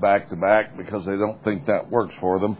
[0.00, 2.56] back to back because they don't think that works for them,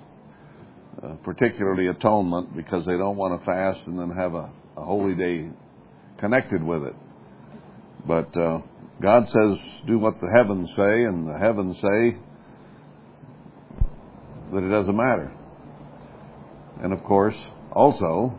[1.03, 5.14] uh, particularly atonement, because they don't want to fast and then have a, a holy
[5.14, 5.48] day
[6.18, 6.95] connected with it.
[8.06, 8.60] But uh,
[9.00, 12.16] God says, do what the heavens say, and the heavens say
[14.53, 15.33] that it doesn't matter.
[16.83, 17.37] And of course,
[17.73, 18.38] also,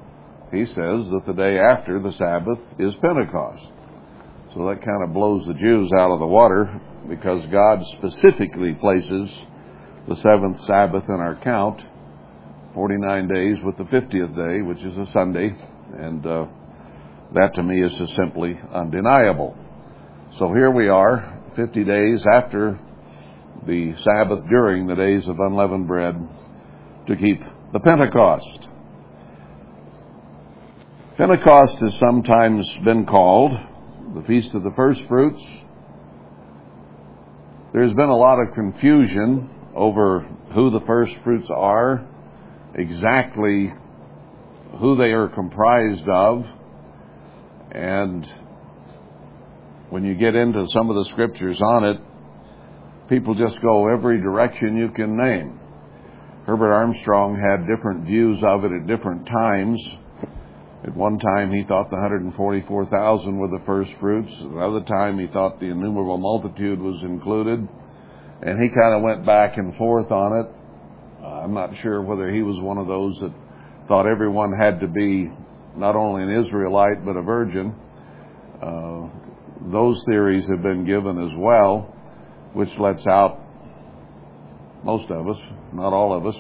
[0.52, 3.68] He says that the day after the Sabbath is Pentecost.
[4.54, 9.32] So that kind of blows the Jews out of the water because God specifically places
[10.08, 11.84] the seventh Sabbath in our count,
[12.74, 15.56] 49 days with the 50th day, which is a Sunday,
[15.94, 16.46] and uh,
[17.34, 19.58] that to me is just simply undeniable.
[20.40, 22.80] So here we are, 50 days after
[23.66, 26.16] the Sabbath during the days of unleavened bread
[27.08, 27.42] to keep
[27.72, 28.68] the Pentecost.
[31.18, 33.52] Pentecost has sometimes been called
[34.16, 35.42] the Feast of the First Fruits.
[37.74, 40.20] There's been a lot of confusion over
[40.54, 42.08] who the first fruits are,
[42.76, 43.72] exactly
[44.78, 46.46] who they are comprised of,
[47.72, 48.32] and
[49.90, 51.98] when you get into some of the scriptures on it,
[53.10, 55.60] people just go every direction you can name.
[56.46, 59.84] Herbert Armstrong had different views of it at different times.
[60.84, 64.34] At one time, he thought the 144,000 were the first fruits.
[64.42, 67.66] Another time, he thought the innumerable multitude was included.
[68.42, 70.52] And he kind of went back and forth on it.
[71.24, 73.34] Uh, I'm not sure whether he was one of those that
[73.88, 75.32] thought everyone had to be
[75.78, 77.74] not only an Israelite, but a virgin.
[78.62, 79.08] Uh,
[79.72, 81.96] those theories have been given as well,
[82.52, 83.40] which lets out
[84.84, 85.38] most of us,
[85.72, 86.36] not all of us.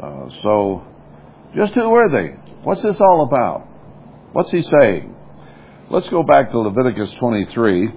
[0.00, 0.86] Uh, so,
[1.54, 2.45] just who were they?
[2.66, 3.60] What's this all about?
[4.32, 5.14] What's he saying?
[5.88, 7.92] Let's go back to Leviticus 23.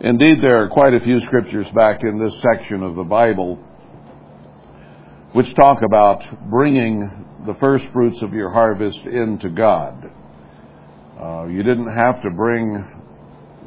[0.00, 3.56] Indeed, there are quite a few scriptures back in this section of the Bible
[5.32, 10.10] which talk about bringing the first fruits of your harvest into God.
[11.20, 13.04] Uh, you didn't have to bring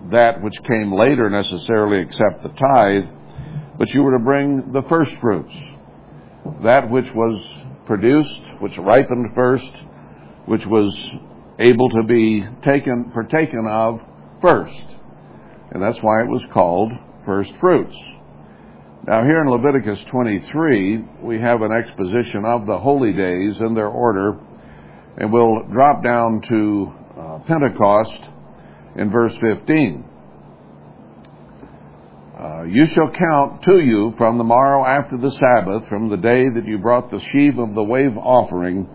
[0.09, 3.05] that which came later necessarily except the tithe,
[3.77, 5.53] but you were to bring the first fruits.
[6.63, 7.47] That which was
[7.85, 9.71] produced, which ripened first,
[10.45, 11.11] which was
[11.59, 14.01] able to be taken, partaken of
[14.41, 14.85] first.
[15.71, 16.91] And that's why it was called
[17.25, 17.97] first fruits.
[19.05, 23.89] Now, here in Leviticus 23, we have an exposition of the holy days in their
[23.89, 24.39] order,
[25.17, 28.29] and we'll drop down to uh, Pentecost
[28.95, 30.05] in verse 15.
[32.37, 36.49] Uh, you shall count to you from the morrow after the Sabbath, from the day
[36.49, 38.87] that you brought the sheaf of the wave offering,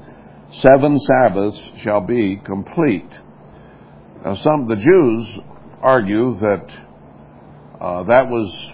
[0.53, 3.10] seven Sabbaths shall be complete.
[4.25, 5.44] Now, some the Jews
[5.81, 6.78] argue that
[7.81, 8.72] uh, that was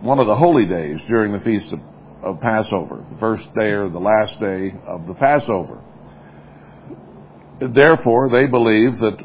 [0.00, 1.80] one of the holy days during the feast of,
[2.22, 5.80] of Passover, the first day or the last day of the Passover.
[7.60, 9.18] Therefore, they believe that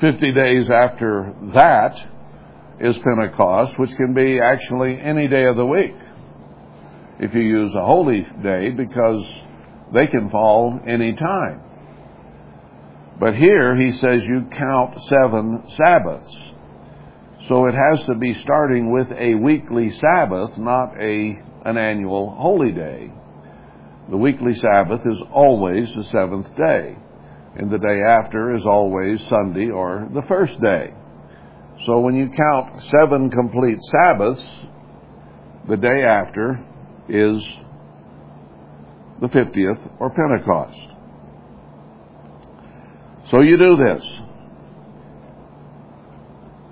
[0.00, 2.06] 50 days after that
[2.78, 5.96] is Pentecost, which can be actually any day of the week
[7.18, 9.24] if you use a holy day because
[9.92, 11.62] they can fall any time.
[13.18, 16.36] But here he says you count seven Sabbaths.
[17.48, 22.72] So it has to be starting with a weekly Sabbath, not a, an annual holy
[22.72, 23.12] day.
[24.10, 26.96] The weekly Sabbath is always the seventh day,
[27.56, 30.94] and the day after is always Sunday or the first day.
[31.86, 34.44] So when you count seven complete Sabbaths,
[35.68, 36.64] the day after
[37.08, 37.42] is
[39.20, 40.98] the 50th or Pentecost.
[43.30, 44.02] So you do this.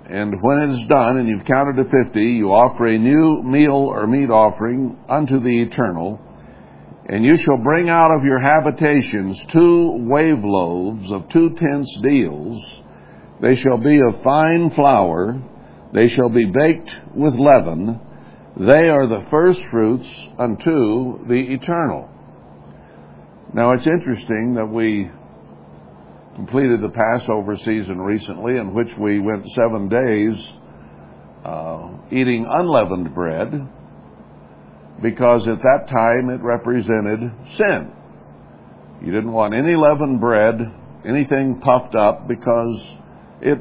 [0.09, 3.73] And when it is done and you've counted to 50, you offer a new meal
[3.73, 6.21] or meat offering unto the eternal.
[7.09, 12.63] And you shall bring out of your habitations two wave loaves of two tenths deals.
[13.41, 15.41] They shall be of fine flour.
[15.93, 17.99] They shall be baked with leaven.
[18.57, 20.07] They are the first fruits
[20.39, 22.09] unto the eternal.
[23.53, 25.09] Now it's interesting that we
[26.35, 30.35] completed the Passover season recently, in which we went seven days
[31.45, 33.51] uh, eating unleavened bread,
[35.01, 37.93] because at that time it represented sin.
[39.03, 40.59] You didn't want any leavened bread,
[41.05, 42.83] anything puffed up, because
[43.41, 43.59] it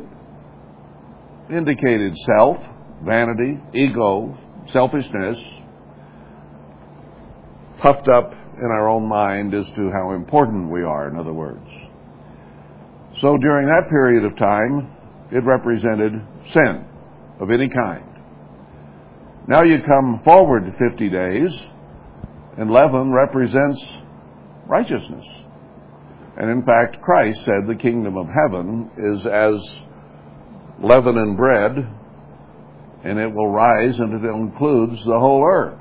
[1.49, 2.59] indicated self,
[3.05, 4.37] vanity, ego,
[4.73, 5.39] selfishness,
[7.79, 11.69] puffed up in our own mind as to how important we are, in other words.
[13.21, 14.93] So during that period of time,
[15.31, 16.13] it represented
[16.51, 16.85] sin
[17.41, 18.05] of any kind.
[19.49, 21.61] Now you come forward 50 days,
[22.59, 23.85] and leaven represents
[24.67, 25.25] righteousness.
[26.37, 29.81] And in fact, Christ said the kingdom of heaven is as
[30.81, 31.73] leaven and bread,
[33.05, 35.81] and it will rise and it includes the whole earth.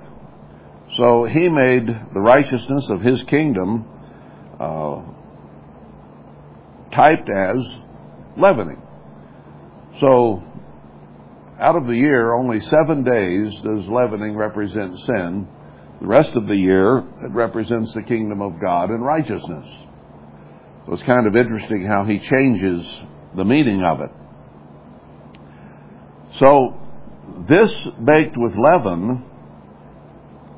[0.93, 3.85] So he made the righteousness of his kingdom
[4.59, 5.01] uh,
[6.91, 7.57] typed as
[8.37, 8.81] leavening.
[9.99, 10.43] So
[11.59, 15.47] out of the year, only seven days does leavening represent sin.
[16.01, 19.67] The rest of the year, it represents the kingdom of God and righteousness.
[20.85, 22.85] So it's kind of interesting how he changes
[23.35, 24.11] the meaning of it.
[26.37, 26.77] So,
[27.47, 27.73] this
[28.03, 29.25] baked with leaven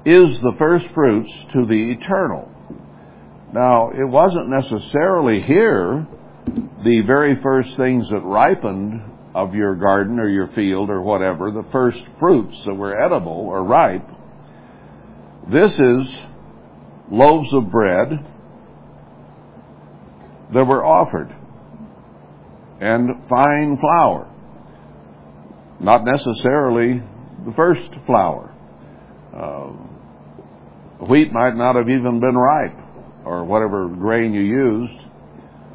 [0.08, 2.50] is the first fruits to the eternal.
[3.52, 6.08] Now, it wasn't necessarily here
[6.46, 9.02] the very first things that ripened
[9.36, 13.62] of your garden or your field or whatever, the first fruits that were edible or
[13.66, 14.08] ripe.
[15.50, 16.20] This is
[17.12, 18.26] loaves of bread
[20.54, 21.36] that were offered
[22.80, 24.34] and fine flour.
[25.82, 27.04] Not necessarily
[27.46, 28.54] the first flour.
[29.36, 29.74] Uh,
[31.00, 32.78] wheat might not have even been ripe,
[33.26, 34.98] or whatever grain you used.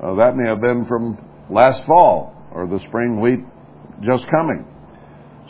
[0.00, 3.40] Uh, that may have been from last fall, or the spring wheat
[4.02, 4.66] just coming.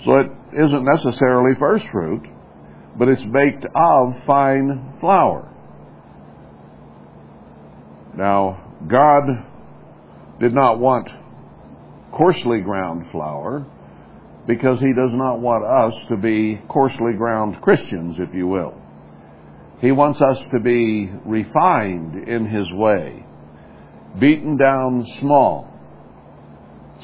[0.05, 2.27] So it isn't necessarily first fruit,
[2.99, 5.49] but it's baked of fine flour.
[8.15, 9.25] Now, God
[10.39, 11.09] did not want
[12.13, 13.65] coarsely ground flour
[14.47, 18.82] because he does not want us to be coarsely ground Christians, if you will.
[19.83, 23.27] He wants us to be refined in his way,
[24.17, 25.69] beaten down small,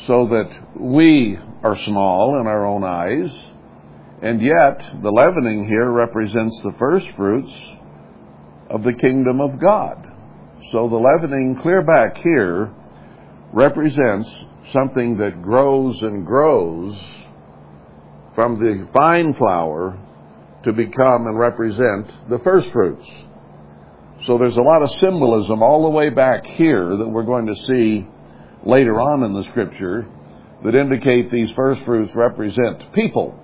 [0.06, 3.36] so that we are small in our own eyes,
[4.22, 7.52] and yet the leavening here represents the first fruits
[8.70, 9.96] of the kingdom of God.
[10.70, 12.70] So the leavening clear back here
[13.52, 14.32] represents
[14.72, 16.96] something that grows and grows
[18.36, 19.98] from the fine flour
[20.64, 23.06] to become and represent the first fruits.
[24.26, 27.54] So there's a lot of symbolism all the way back here that we're going to
[27.54, 28.06] see
[28.64, 30.06] later on in the scripture
[30.64, 33.38] that indicate these first fruits represent people,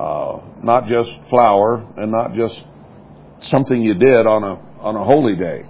[0.00, 2.60] uh, not just flour and not just
[3.42, 5.64] something you did on a on a holy day,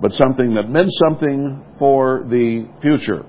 [0.00, 3.26] but something that meant something for the future.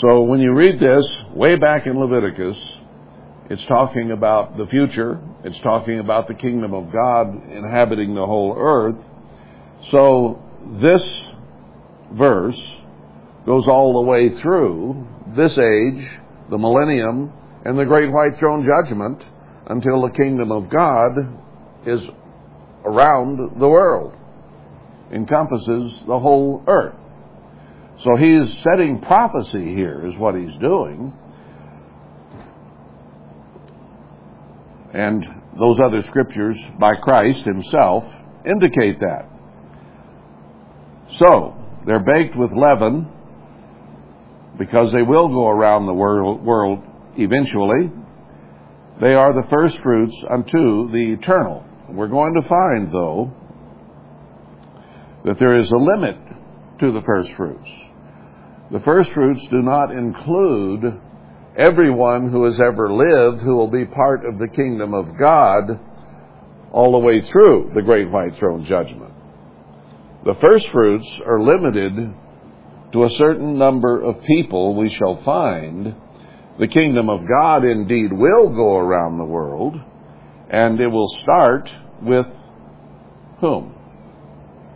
[0.00, 2.58] So when you read this way back in Leviticus,
[3.50, 5.20] it's talking about the future.
[5.42, 8.96] It's talking about the kingdom of God inhabiting the whole earth.
[9.90, 10.42] So
[10.80, 11.02] this
[12.12, 12.60] verse
[13.46, 16.08] goes all the way through this age,
[16.50, 17.32] the millennium,
[17.64, 19.24] and the great white throne judgment
[19.66, 21.12] until the kingdom of God
[21.86, 22.02] is
[22.84, 24.14] around the world,
[25.10, 26.94] encompasses the whole earth.
[28.02, 31.12] So he's setting prophecy here, is what he's doing.
[34.92, 35.26] And
[35.58, 38.04] those other scriptures by Christ himself
[38.44, 39.26] indicate that.
[41.12, 41.54] So,
[41.86, 43.12] they're baked with leaven
[44.58, 46.82] because they will go around the world, world
[47.16, 47.92] eventually.
[49.00, 51.64] They are the first fruits unto the eternal.
[51.88, 53.32] We're going to find, though,
[55.24, 56.16] that there is a limit
[56.80, 57.70] to the first fruits.
[58.70, 61.00] The first fruits do not include
[61.58, 65.80] everyone who has ever lived who will be part of the kingdom of God
[66.70, 69.12] all the way through the great white throne judgment.
[70.24, 72.14] The first fruits are limited
[72.92, 75.94] to a certain number of people we shall find,
[76.60, 79.80] the kingdom of God indeed will go around the world,
[80.48, 81.70] and it will start
[82.02, 82.26] with
[83.40, 83.74] whom?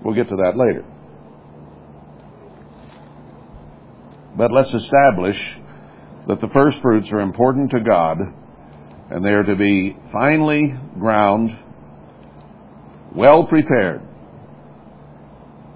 [0.03, 0.85] We'll get to that later.
[4.37, 5.57] But let's establish
[6.29, 8.19] that the first fruits are important to God,
[9.11, 11.57] and they are to be finely ground,
[13.14, 14.02] well prepared,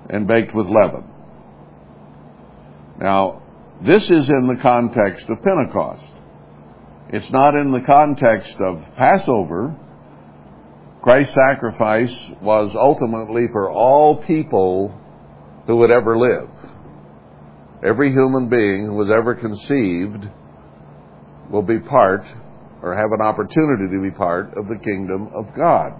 [0.09, 1.05] and baked with leaven.
[2.99, 3.43] Now,
[3.83, 6.05] this is in the context of Pentecost.
[7.11, 9.77] It's not in the context of Passover.
[11.03, 14.99] Christ's sacrifice was ultimately for all people
[15.67, 16.49] who would ever live.
[17.87, 20.29] Every human being who was ever conceived
[21.51, 22.25] will be part
[22.83, 25.93] or have an opportunity to be part of the kingdom of God.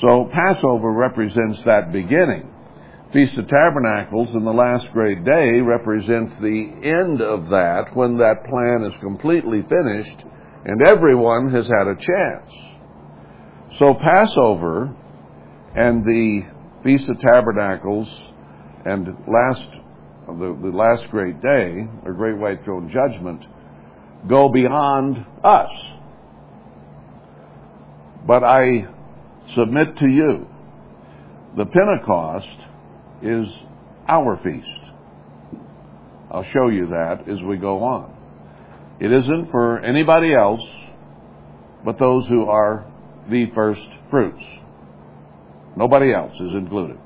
[0.00, 2.54] So Passover represents that beginning.
[3.12, 8.44] Feast of Tabernacles and the last great day represent the end of that when that
[8.48, 10.24] plan is completely finished
[10.64, 12.52] and everyone has had a chance.
[13.78, 14.94] So Passover
[15.74, 16.42] and the
[16.84, 18.08] Feast of Tabernacles
[18.84, 19.68] and last
[20.28, 23.44] the, the last great day, or great white throne judgment,
[24.28, 25.70] go beyond us.
[28.26, 28.86] But I
[29.54, 30.46] submit to you,
[31.56, 32.58] the Pentecost
[33.22, 33.48] is
[34.06, 34.92] our feast.
[36.30, 38.14] I'll show you that as we go on.
[39.00, 40.62] It isn't for anybody else
[41.84, 42.84] but those who are
[43.30, 44.42] the first fruits.
[45.76, 46.98] Nobody else is included.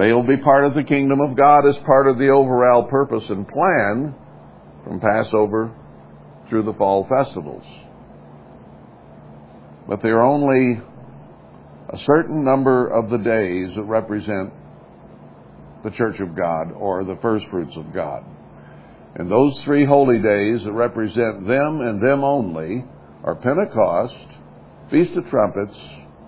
[0.00, 3.28] They will be part of the kingdom of God as part of the overall purpose
[3.28, 4.14] and plan
[4.82, 5.74] from Passover
[6.48, 7.64] through the fall festivals.
[9.86, 10.80] But there are only
[11.90, 14.54] a certain number of the days that represent
[15.84, 18.24] the church of God or the first fruits of God.
[19.16, 22.86] And those three holy days that represent them and them only
[23.22, 24.16] are Pentecost,
[24.90, 25.76] Feast of Trumpets,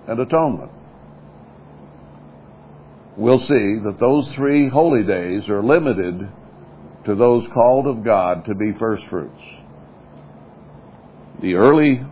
[0.08, 0.81] and Atonement.
[3.16, 6.28] We'll see that those three holy days are limited
[7.04, 9.42] to those called of God to be first fruits.
[11.42, 12.02] The early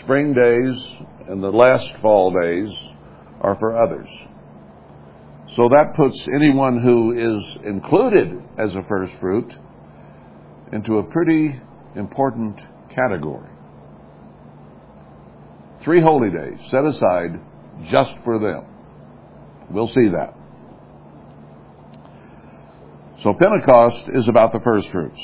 [0.00, 0.84] spring days
[1.28, 2.70] and the last fall days
[3.40, 4.08] are for others.
[5.54, 9.54] So that puts anyone who is included as a first fruit
[10.72, 11.60] into a pretty
[11.94, 12.58] important
[12.94, 13.50] category.
[15.84, 17.38] Three holy days set aside
[17.90, 18.71] just for them.
[19.70, 20.34] We'll see that.
[23.22, 25.20] So Pentecost is about the first fruits.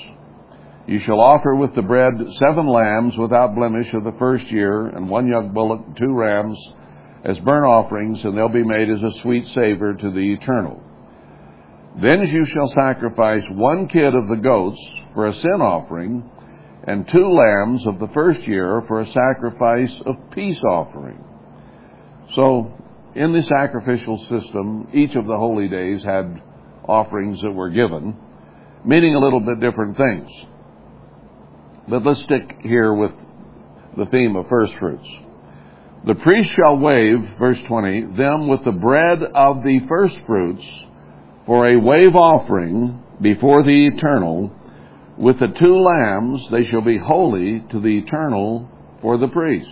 [0.87, 5.11] You shall offer with the bread seven lambs without blemish of the first year, and
[5.11, 6.59] one young bullock, and two rams
[7.25, 10.83] as burnt offerings, and they'll be made as a sweet savor to the eternal.
[11.97, 14.81] Then you shall sacrifice one kid of the goats
[15.13, 16.31] for a sin offering,
[16.85, 21.23] and two lambs of the first year for a sacrifice of peace offering.
[22.35, 22.73] So,
[23.15, 26.43] in the sacrificial system, each of the holy days had
[26.87, 28.17] offerings that were given,
[28.85, 30.31] meaning a little bit different things.
[31.89, 33.13] But let's stick here with
[33.97, 35.09] the theme of first fruits.
[36.05, 40.65] The priest shall wave, verse 20, them with the bread of the first fruits
[41.45, 44.53] for a wave offering before the eternal.
[45.17, 49.71] With the two lambs, they shall be holy to the eternal for the priest.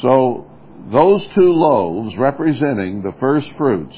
[0.00, 0.46] So,
[0.90, 3.96] those two loaves representing the first fruits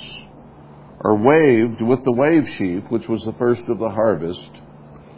[1.01, 4.51] are waved with the wave sheaf, which was the first of the harvest,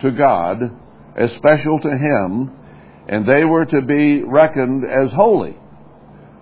[0.01, 0.61] to God
[1.17, 2.51] as special to Him,
[3.09, 5.57] and they were to be reckoned as holy.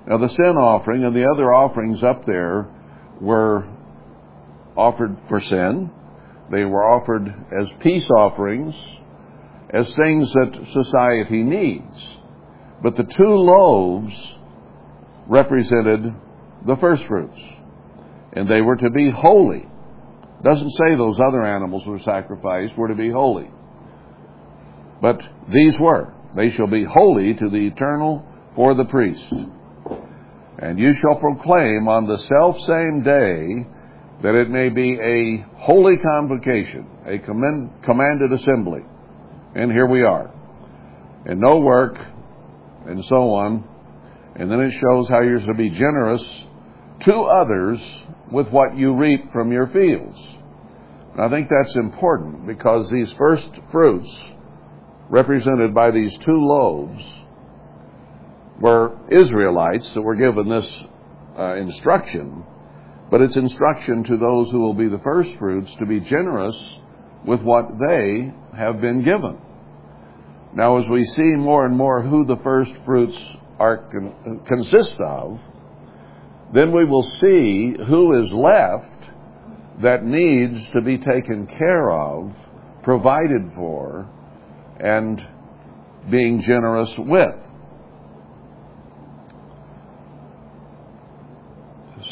[0.07, 2.69] Now, the sin offering and the other offerings up there
[3.21, 3.67] were
[4.77, 5.93] offered for sin.
[6.51, 7.27] They were offered
[7.61, 8.77] as peace offerings,
[9.71, 12.19] as things that society needs.
[12.83, 14.36] But the two loaves
[15.27, 16.15] represented
[16.67, 17.39] the first fruits,
[18.33, 19.65] and they were to be holy.
[20.43, 23.51] Doesn't say those other animals were sacrificed were to be holy.
[25.01, 25.21] But
[25.53, 26.13] these were.
[26.35, 29.33] They shall be holy to the eternal for the priest.
[30.59, 33.67] And you shall proclaim on the self same day
[34.23, 38.81] that it may be a holy convocation, a commend, commanded assembly.
[39.55, 40.33] And here we are.
[41.27, 41.99] And no work,
[42.87, 43.69] and so on.
[44.39, 46.23] And then it shows how you're to be generous
[47.01, 47.81] to others
[48.31, 50.19] with what you reap from your fields.
[51.13, 54.11] And I think that's important because these first fruits,
[55.09, 57.03] represented by these two loaves,
[58.61, 60.85] were Israelites that were given this
[61.39, 62.45] uh, instruction,
[63.11, 66.57] but it's instruction to those who will be the first fruits to be generous
[67.25, 69.39] with what they have been given.
[70.55, 73.19] Now, as we see more and more who the first fruits
[73.59, 75.41] are con- consist of,
[76.53, 79.13] then we will see who is left
[79.83, 82.33] that needs to be taken care of,
[82.83, 84.09] provided for,
[84.79, 85.27] and
[86.11, 87.35] being generous with.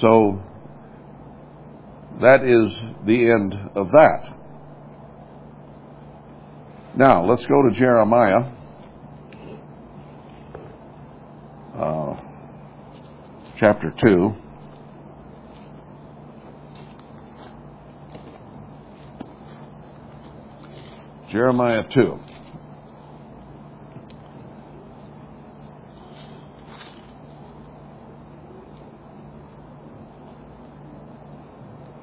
[0.01, 0.43] So
[2.21, 4.35] that is the end of that.
[6.97, 8.53] Now, let's go to Jeremiah.
[11.75, 12.15] Uh,
[13.59, 14.33] chapter 2.
[21.33, 22.19] Jeremiah 2.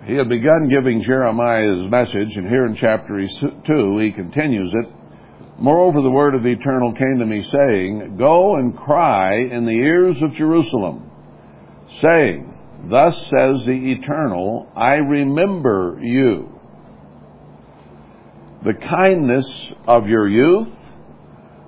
[0.05, 3.25] He had begun giving Jeremiah his message, and here in chapter
[3.65, 5.00] 2 he continues it
[5.61, 9.71] Moreover, the word of the Eternal came to me, saying, Go and cry in the
[9.71, 11.11] ears of Jerusalem,
[11.87, 12.51] saying,
[12.89, 16.59] Thus says the Eternal, I remember you.
[18.63, 19.45] The kindness
[19.85, 20.73] of your youth,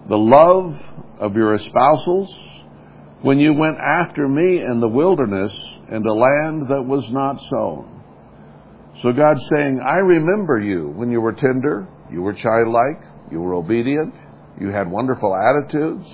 [0.09, 0.75] the love
[1.19, 2.29] of your espousals,
[3.21, 5.53] when you went after me in the wilderness
[5.89, 8.01] in a land that was not sown.
[9.03, 13.55] So God's saying, I remember you when you were tender, you were childlike, you were
[13.55, 14.13] obedient.
[14.61, 16.07] You had wonderful attitudes.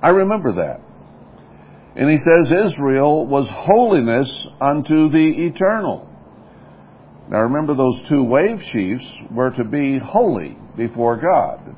[0.00, 0.80] I remember that.
[1.96, 6.06] And he says Israel was holiness unto the eternal.
[7.30, 11.76] Now remember those two wave chiefs were to be holy before God.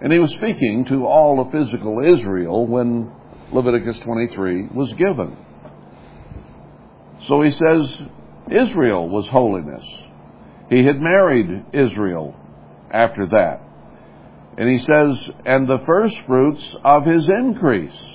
[0.00, 3.12] And he was speaking to all of physical Israel when
[3.52, 5.36] Leviticus 23 was given.
[7.26, 8.02] So he says
[8.50, 9.84] Israel was holiness.
[10.70, 12.34] He had married Israel
[12.90, 13.60] after that.
[14.56, 18.06] And he says, and the first fruits of his increase.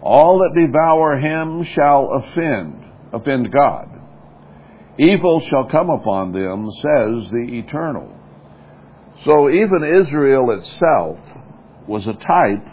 [0.00, 3.90] All that devour him shall offend, offend God.
[4.98, 8.12] Evil shall come upon them, says the Eternal.
[9.24, 11.18] So even Israel itself
[11.88, 12.66] was a type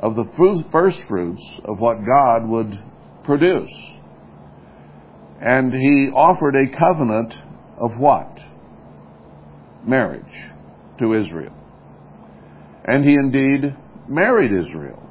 [0.00, 0.28] of the
[0.72, 2.82] first fruits of what God would
[3.22, 3.72] produce.
[5.40, 7.38] And he offered a covenant
[7.78, 8.40] of what?
[9.86, 10.51] Marriage
[11.02, 11.52] to Israel.
[12.84, 13.76] And he indeed
[14.08, 15.02] married Israel.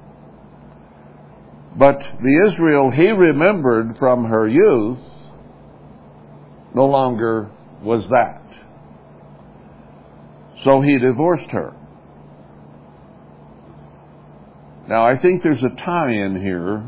[1.75, 4.99] But the Israel he remembered from her youth
[6.73, 8.41] no longer was that.
[10.63, 11.73] So he divorced her.
[14.87, 16.83] Now I think there's a tie in here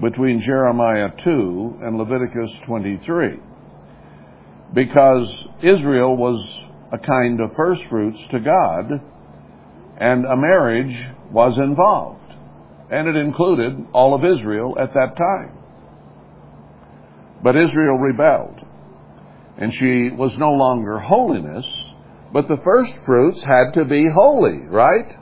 [0.00, 3.38] between Jeremiah 2 and Leviticus 23.
[4.74, 5.28] Because
[5.62, 9.00] Israel was a kind of first fruits to God,
[9.96, 12.20] and a marriage was involved.
[12.90, 15.58] And it included all of Israel at that time.
[17.42, 18.60] But Israel rebelled,
[19.56, 21.66] and she was no longer holiness,
[22.32, 25.18] but the first fruits had to be holy, right?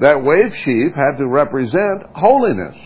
[0.00, 2.76] That wave sheaf had to represent holiness.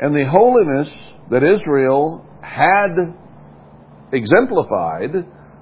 [0.00, 0.92] And the holiness
[1.30, 2.96] that Israel had
[4.12, 5.12] exemplified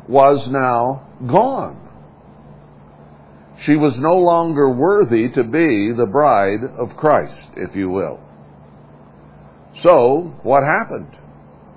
[0.08, 1.80] was now gone.
[3.58, 8.20] She was no longer worthy to be the bride of Christ, if you will.
[9.82, 11.16] So, what happened?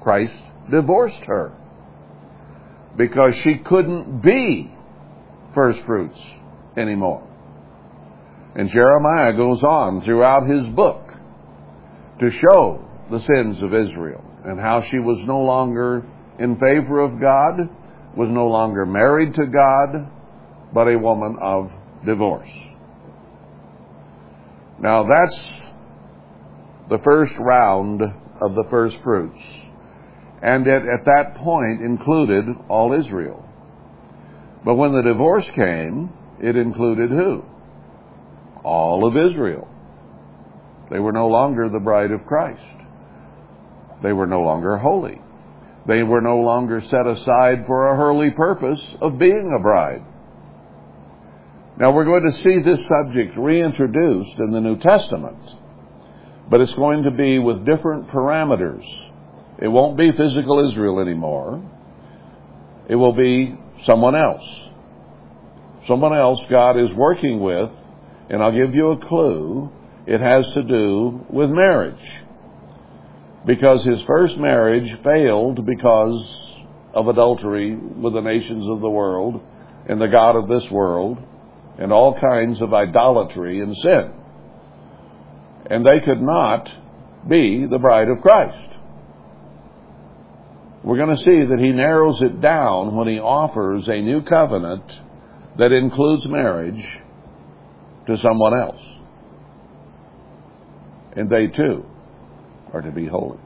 [0.01, 0.33] Christ
[0.69, 1.53] divorced her
[2.97, 4.71] because she couldn't be
[5.53, 6.19] first fruits
[6.75, 7.27] anymore.
[8.55, 11.13] And Jeremiah goes on throughout his book
[12.19, 16.03] to show the sins of Israel and how she was no longer
[16.39, 17.69] in favor of God
[18.17, 20.11] was no longer married to God,
[20.73, 21.71] but a woman of
[22.03, 22.49] divorce.
[24.79, 25.51] Now that's
[26.89, 28.01] the first round
[28.41, 29.39] of the first fruits.
[30.41, 33.47] And it, at that point included all Israel.
[34.65, 37.43] But when the divorce came, it included who?
[38.63, 39.67] All of Israel.
[40.89, 42.61] They were no longer the bride of Christ.
[44.01, 45.21] They were no longer holy.
[45.87, 50.03] They were no longer set aside for a holy purpose of being a bride.
[51.79, 55.37] Now we're going to see this subject reintroduced in the New Testament,
[56.49, 58.83] but it's going to be with different parameters.
[59.59, 61.63] It won't be physical Israel anymore.
[62.89, 64.45] It will be someone else.
[65.87, 67.69] Someone else God is working with,
[68.29, 69.71] and I'll give you a clue.
[70.05, 71.95] It has to do with marriage
[73.47, 76.61] because his first marriage failed because
[76.93, 79.41] of adultery with the nations of the world
[79.87, 81.17] and the God of this world
[81.79, 84.11] and all kinds of idolatry and sin.
[85.67, 86.69] And they could not
[87.29, 88.75] be the bride of Christ.
[90.83, 94.83] We're going to see that he narrows it down when he offers a new covenant
[95.57, 96.85] that includes marriage
[98.07, 98.81] to someone else.
[101.15, 101.85] And they too
[102.73, 103.39] are to be holy.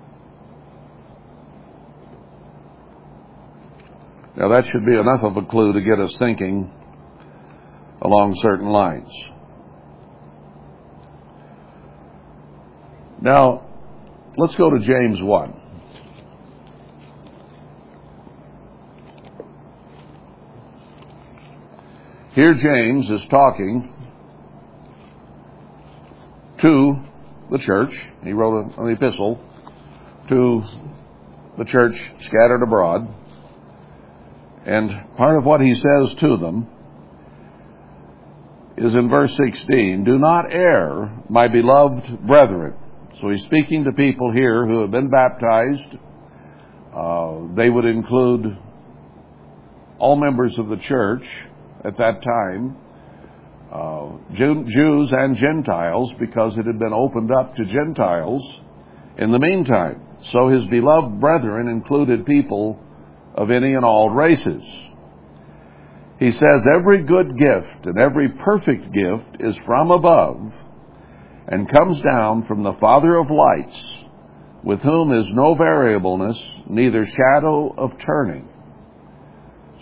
[4.36, 6.72] Now that should be enough of a clue to get us thinking
[8.02, 9.12] along certain lines.
[13.22, 13.68] Now,
[14.36, 15.62] let's go to James 1.
[22.34, 23.94] Here James is talking
[26.60, 27.11] to
[27.52, 27.94] the church.
[28.24, 29.40] He wrote an epistle
[30.30, 30.64] to
[31.58, 33.14] the church scattered abroad.
[34.66, 36.68] And part of what he says to them
[38.78, 40.04] is in verse 16.
[40.06, 42.76] Do not err, my beloved brethren.
[43.20, 45.98] So he's speaking to people here who have been baptized.
[46.96, 48.58] Uh, they would include
[50.00, 51.24] all members of the church
[51.84, 52.78] at that time,
[53.72, 58.62] uh, Jews and Gentiles, because it had been opened up to Gentiles
[59.18, 60.02] in the meantime.
[60.24, 62.80] So his beloved brethren included people
[63.36, 64.64] of any and all races.
[66.20, 70.54] He says, Every good gift and every perfect gift is from above
[71.48, 73.98] and comes down from the Father of lights,
[74.64, 78.48] with whom is no variableness, neither shadow of turning.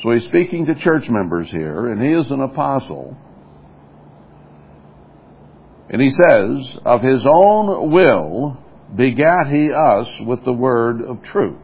[0.01, 3.17] So he's speaking to church members here, and he is an apostle.
[5.89, 8.63] And he says, Of his own will
[8.95, 11.57] begat he us with the word of truth.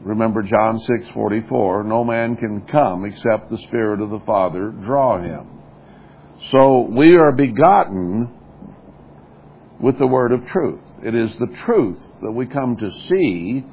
[0.00, 5.46] Remember John 6:44, no man can come except the spirit of the Father draw him.
[6.50, 8.34] So we are begotten
[9.78, 10.80] with the word of truth.
[11.04, 13.64] It is the truth that we come to see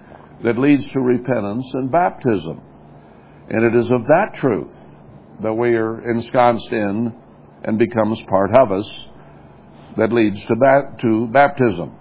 [0.44, 2.62] that leads to repentance and baptism.
[3.50, 4.76] And it is of that truth
[5.42, 7.14] that we are ensconced in
[7.64, 9.08] and becomes part of us
[9.98, 10.56] that leads to,
[11.02, 11.96] to baptism.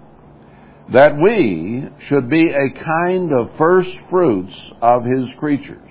[0.92, 5.90] That we should be a kind of first fruits of his creatures.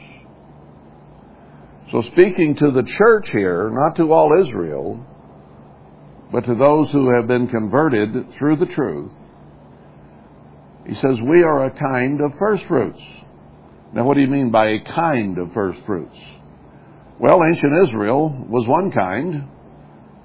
[1.91, 5.05] So speaking to the church here, not to all Israel,
[6.31, 9.11] but to those who have been converted through the truth,
[10.85, 13.01] he says, we are a kind of first fruits.
[13.93, 16.17] Now, what do you mean by a kind of first fruits?
[17.19, 19.47] Well, ancient Israel was one kind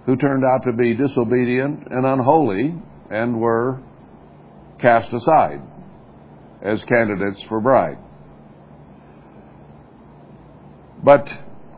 [0.07, 2.75] who turned out to be disobedient and unholy
[3.11, 3.81] and were
[4.79, 5.63] cast aside
[6.61, 7.99] as candidates for bride.
[11.05, 11.29] But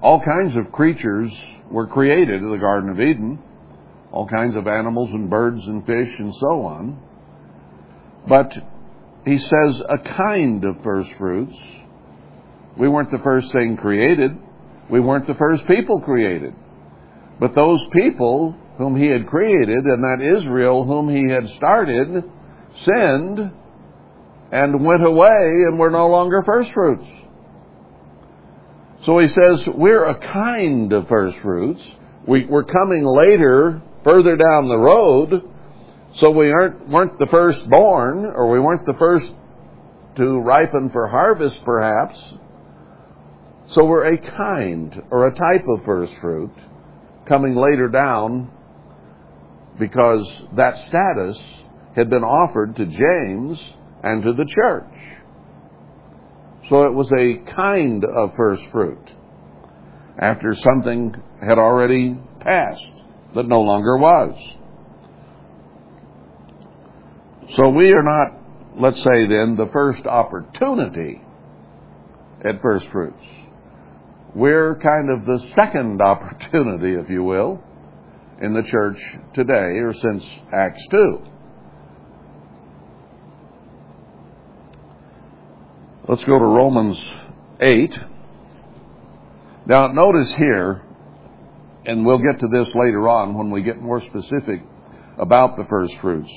[0.03, 1.33] all kinds of creatures
[1.71, 3.43] were created in the Garden of Eden,
[4.13, 7.03] all kinds of animals and birds and fish and so on.
[8.29, 8.53] But
[9.25, 11.57] he says a kind of first fruits.
[12.79, 14.33] We weren't the first thing created.
[14.91, 16.55] We weren't the first people created.
[17.39, 22.25] But those people whom he had created and that Israel whom he had started
[22.85, 23.53] sinned
[24.51, 27.07] and went away and were no longer first fruits.
[29.05, 31.83] So he says, we're a kind of first fruits.
[32.27, 35.51] We, are coming later, further down the road,
[36.17, 39.31] so we aren't, weren't the firstborn, or we weren't the first
[40.17, 42.19] to ripen for harvest, perhaps.
[43.71, 46.53] So we're a kind, or a type of first fruit,
[47.27, 48.51] coming later down,
[49.79, 51.39] because that status
[51.97, 54.85] had been offered to James and to the church.
[56.69, 59.13] So it was a kind of first fruit
[60.19, 62.93] after something had already passed
[63.35, 64.35] that no longer was.
[67.57, 71.21] So we are not, let's say then, the first opportunity
[72.45, 73.25] at first fruits.
[74.35, 77.63] We're kind of the second opportunity, if you will,
[78.41, 79.01] in the church
[79.35, 81.23] today or since Acts 2.
[86.09, 87.03] Let's go to Romans
[87.61, 87.99] 8.
[89.67, 90.83] Now, notice here,
[91.87, 94.63] and we'll get to this later on when we get more specific
[95.17, 96.31] about the first fruits,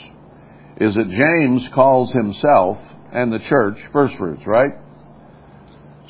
[0.79, 2.77] is that James calls himself
[3.11, 4.71] and the church first fruits, right?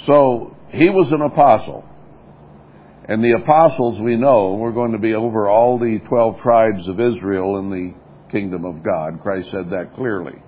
[0.06, 1.86] So, he was an apostle.
[3.06, 7.00] And the apostles we know were going to be over all the 12 tribes of
[7.00, 7.94] Israel in the
[8.30, 9.22] kingdom of God.
[9.22, 10.42] Christ said that clearly.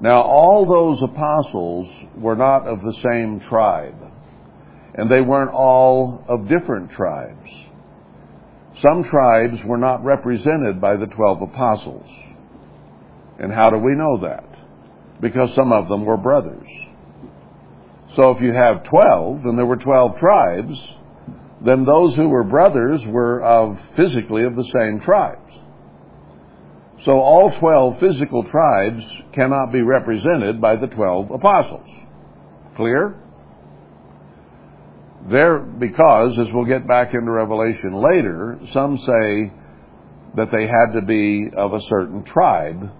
[0.00, 3.96] Now, all those apostles were not of the same tribe,
[4.94, 7.50] and they weren't all of different tribes.
[8.80, 12.08] Some tribes were not represented by the 12 apostles.
[13.38, 14.48] And how do we know that?
[15.20, 16.68] Because some of them were brothers.
[18.16, 20.78] So if you have 12, and there were 12 tribes,
[21.64, 25.40] then those who were brothers were of physically of the same tribes.
[27.04, 31.88] So all 12 physical tribes cannot be represented by the 12 apostles.
[32.76, 33.16] Clear?
[35.30, 39.52] There, because, as we'll get back into Revelation later, some say
[40.36, 42.90] that they had to be of a certain tribe,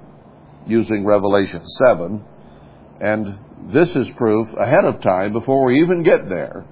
[0.66, 2.24] using Revelation 7,
[3.00, 6.64] and this is proof ahead of time before we even get there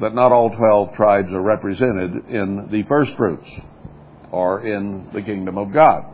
[0.00, 3.48] that not all 12 tribes are represented in the first fruits
[4.30, 6.04] or in the kingdom of God.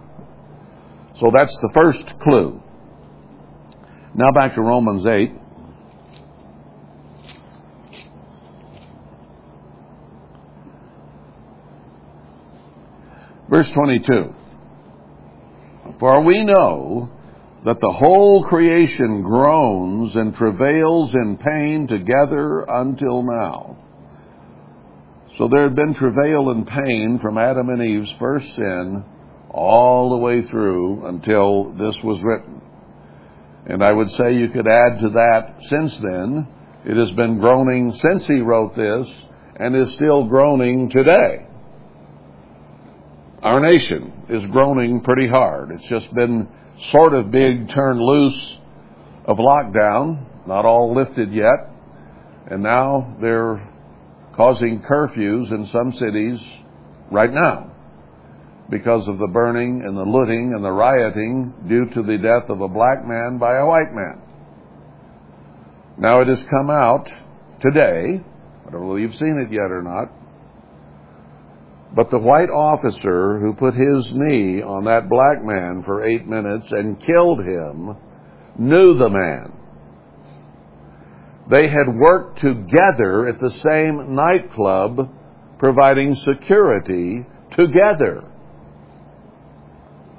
[1.16, 2.62] So that's the first clue.
[4.14, 5.32] Now back to Romans 8.
[13.50, 14.34] Verse 22.
[16.00, 17.10] For we know
[17.64, 23.78] that the whole creation groans and travails in pain together until now.
[25.38, 29.04] So there had been travail and pain from Adam and Eve's first sin
[29.50, 32.60] all the way through until this was written.
[33.66, 36.48] And I would say you could add to that since then.
[36.84, 39.08] It has been groaning since he wrote this
[39.56, 41.46] and is still groaning today.
[43.42, 45.70] Our nation is groaning pretty hard.
[45.70, 46.48] It's just been
[46.90, 48.56] sort of being turned loose
[49.24, 51.70] of lockdown, not all lifted yet.
[52.50, 53.66] And now they're
[54.36, 56.40] causing curfews in some cities
[57.10, 57.70] right now
[58.70, 62.60] because of the burning and the looting and the rioting due to the death of
[62.60, 64.20] a black man by a white man.
[65.98, 67.08] Now it has come out
[67.60, 68.20] today,
[68.66, 70.10] I don't know if you've seen it yet or not,
[71.94, 76.66] but the white officer who put his knee on that black man for eight minutes
[76.72, 77.96] and killed him
[78.58, 79.52] knew the man.
[81.50, 85.10] They had worked together at the same nightclub
[85.58, 88.30] providing security together.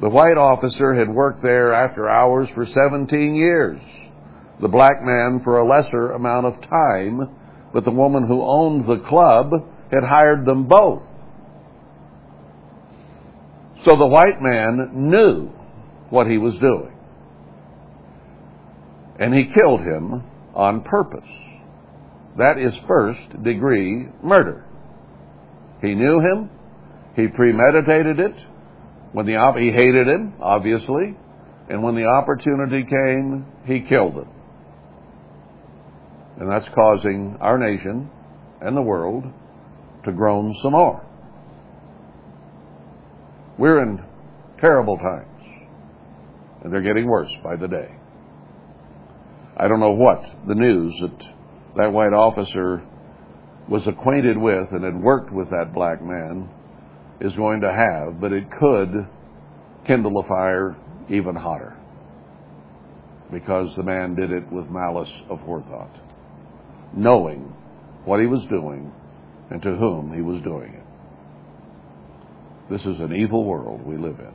[0.02, 3.82] The white officer had worked there after hours for 17 years.
[4.62, 7.36] The black man for a lesser amount of time,
[7.74, 9.52] but the woman who owned the club
[9.92, 11.04] had hired them both.
[13.86, 15.50] So the white man knew
[16.10, 16.91] what he was doing.
[19.19, 20.24] And he killed him
[20.56, 21.30] on purpose.
[22.38, 24.65] That is first degree murder.
[25.82, 26.50] He knew him.
[27.15, 28.36] He premeditated it.
[29.13, 31.15] When the op- he hated him, obviously,
[31.69, 34.30] and when the opportunity came, he killed him.
[36.39, 38.10] And that's causing our nation
[38.62, 39.24] and the world
[40.04, 41.05] to groan some more.
[43.58, 44.04] We're in
[44.60, 45.44] terrible times,
[46.63, 47.89] and they're getting worse by the day.
[49.56, 51.28] I don't know what the news that
[51.78, 52.84] that white officer
[53.70, 56.50] was acquainted with and had worked with that black man
[57.22, 59.08] is going to have, but it could
[59.86, 60.76] kindle a fire
[61.10, 61.78] even hotter
[63.32, 66.00] because the man did it with malice aforethought,
[66.94, 67.54] knowing
[68.04, 68.91] what he was doing
[69.50, 70.85] and to whom he was doing it.
[72.69, 74.34] This is an evil world we live in.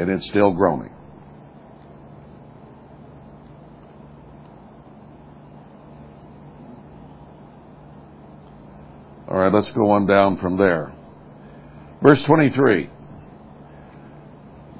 [0.00, 0.92] And it's still groaning.
[9.28, 10.92] All right, let's go on down from there.
[12.02, 12.88] Verse 23.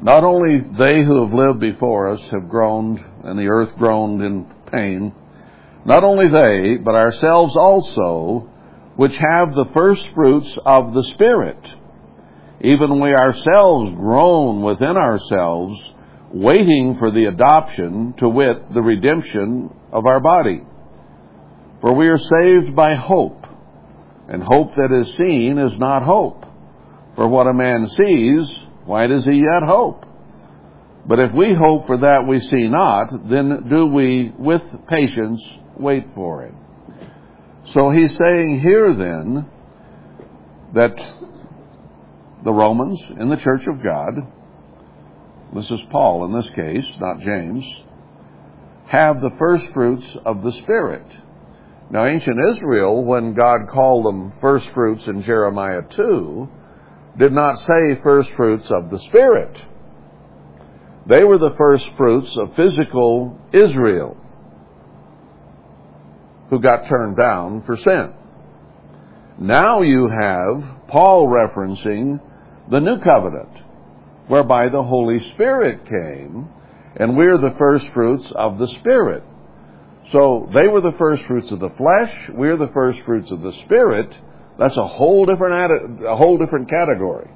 [0.00, 4.46] Not only they who have lived before us have groaned, and the earth groaned in
[4.70, 5.12] pain,
[5.84, 8.47] not only they, but ourselves also,
[8.98, 11.72] which have the first fruits of the Spirit,
[12.60, 15.94] even we ourselves groan within ourselves,
[16.32, 20.62] waiting for the adoption, to wit, the redemption of our body.
[21.80, 23.46] For we are saved by hope.
[24.28, 26.44] And hope that is seen is not hope.
[27.14, 28.52] For what a man sees,
[28.84, 30.04] why does he yet hope?
[31.06, 35.40] But if we hope for that we see not, then do we with patience
[35.76, 36.54] wait for it.
[37.74, 39.46] So he's saying here then
[40.74, 40.96] that
[42.42, 44.14] the Romans in the church of God,
[45.52, 47.64] this is Paul in this case, not James,
[48.86, 51.04] have the first fruits of the Spirit.
[51.90, 56.48] Now, ancient Israel, when God called them first fruits in Jeremiah 2,
[57.18, 59.60] did not say first fruits of the Spirit.
[61.06, 64.16] They were the first fruits of physical Israel
[66.50, 68.12] who got turned down for sin.
[69.38, 72.20] Now you have Paul referencing
[72.70, 73.62] the new covenant,
[74.26, 76.48] whereby the Holy Spirit came,
[76.96, 79.22] and we're the first fruits of the Spirit.
[80.12, 82.30] So they were the first fruits of the flesh.
[82.30, 84.16] We're the first fruits of the spirit.
[84.58, 87.28] That's a whole different a whole different category,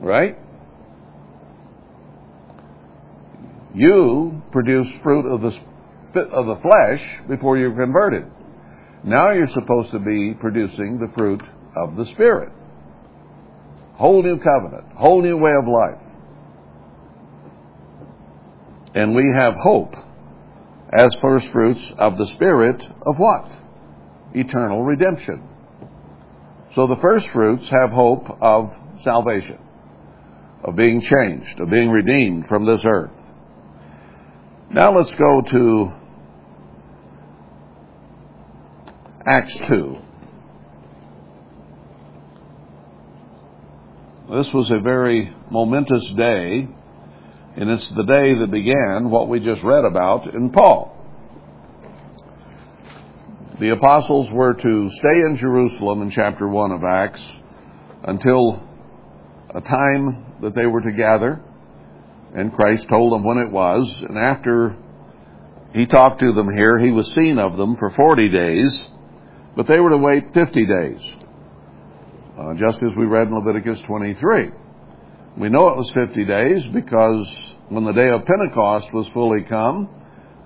[0.00, 0.36] right?
[3.74, 5.58] You produce fruit of the
[6.16, 8.24] of the flesh before you're converted.
[9.04, 11.42] Now you're supposed to be producing the fruit
[11.76, 12.52] of the spirit.
[13.94, 16.02] Whole new covenant, whole new way of life.
[18.94, 19.94] And we have hope
[20.92, 23.50] as first fruits of the Spirit of what?
[24.34, 25.48] Eternal redemption.
[26.74, 28.72] So the first fruits have hope of
[29.02, 29.58] salvation,
[30.64, 33.10] of being changed, of being redeemed from this earth.
[34.70, 35.92] Now let's go to
[39.24, 39.98] Acts 2.
[44.32, 46.66] This was a very momentous day,
[47.56, 50.96] and it's the day that began what we just read about in Paul.
[53.60, 57.22] The apostles were to stay in Jerusalem in chapter 1 of Acts
[58.02, 58.60] until
[59.54, 61.40] a time that they were to gather,
[62.34, 64.76] and Christ told them when it was, and after
[65.74, 68.88] he talked to them here, he was seen of them for 40 days,
[69.56, 71.00] but they were to wait 50 days,
[72.38, 74.50] uh, just as we read in Leviticus 23.
[75.36, 79.88] We know it was 50 days because when the day of Pentecost was fully come,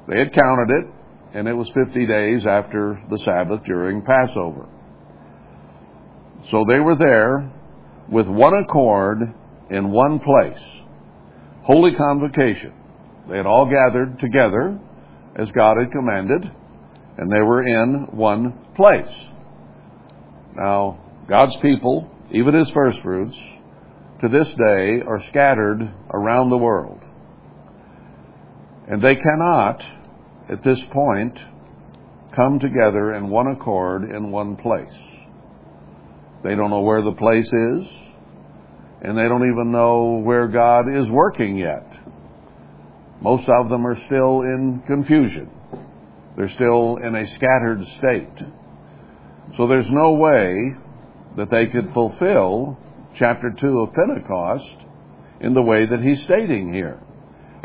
[0.09, 0.87] they had counted it,
[1.35, 4.69] and it was 50 days after the Sabbath during Passover.
[6.51, 7.51] So they were there
[8.09, 9.19] with one accord
[9.71, 10.63] in one place.
[11.63, 12.73] Holy convocation.
[13.29, 14.79] They had all gathered together
[15.35, 16.51] as God had commanded,
[17.19, 19.15] and they were in one place.
[20.55, 20.99] Now,
[21.29, 23.37] God's people, even his first fruits,
[24.21, 27.03] to this day are scattered around the world.
[28.89, 29.85] And they cannot,
[30.49, 31.39] at this point,
[32.35, 34.93] come together in one accord in one place.
[36.45, 37.89] They don't know where the place is,
[39.03, 41.87] and they don't even know where God is working yet.
[43.21, 45.51] Most of them are still in confusion.
[46.37, 48.43] They're still in a scattered state.
[49.57, 50.75] So there's no way
[51.37, 52.79] that they could fulfill
[53.15, 54.85] chapter 2 of Pentecost
[55.41, 57.01] in the way that he's stating here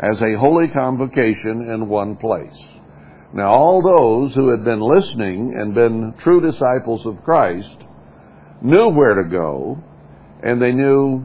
[0.00, 2.58] as a holy convocation in one place.
[3.34, 7.76] Now, all those who had been listening and been true disciples of Christ
[8.60, 9.82] knew where to go
[10.42, 11.20] and they knew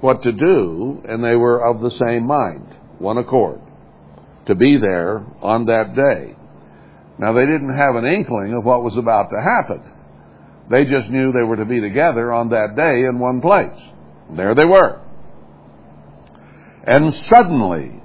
[0.00, 2.66] what to do and they were of the same mind,
[2.98, 3.60] one accord,
[4.46, 6.36] to be there on that day.
[7.20, 9.82] Now, they didn't have an inkling of what was about to happen.
[10.70, 13.78] They just knew they were to be together on that day in one place.
[14.30, 15.02] There they were.
[16.84, 18.00] And suddenly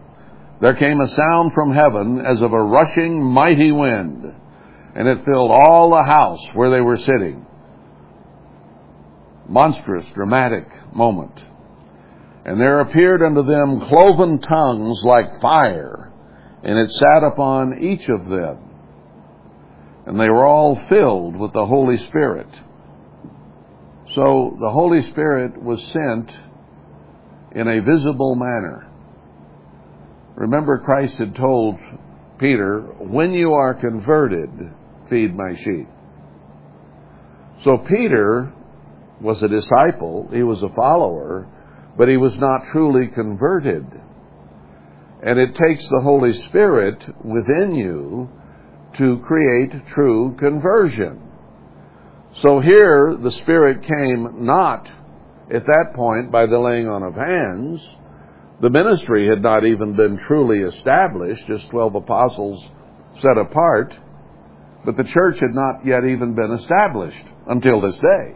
[0.59, 4.35] there came a sound from heaven as of a rushing mighty wind,
[4.95, 7.45] and it filled all the house where they were sitting.
[9.47, 11.41] Monstrous, dramatic moment.
[12.43, 16.11] And there appeared unto them cloven tongues like fire,
[16.63, 18.64] and it sat upon each of them.
[20.05, 22.47] And they were all filled with the Holy Spirit.
[24.13, 26.31] So the Holy Spirit was sent
[27.53, 28.87] in a visible manner.
[30.35, 31.79] Remember, Christ had told
[32.37, 34.49] Peter, When you are converted,
[35.09, 35.87] feed my sheep.
[37.63, 38.53] So Peter
[39.21, 41.47] was a disciple, he was a follower,
[41.97, 43.85] but he was not truly converted.
[45.23, 48.29] And it takes the Holy Spirit within you
[48.97, 51.21] to create true conversion.
[52.41, 54.91] So here the Spirit came not
[55.53, 57.81] at that point by the laying on of hands.
[58.61, 62.65] The ministry had not even been truly established, just 12 apostles
[63.21, 63.97] set apart,
[64.83, 68.35] but the church had not yet even been established until this day.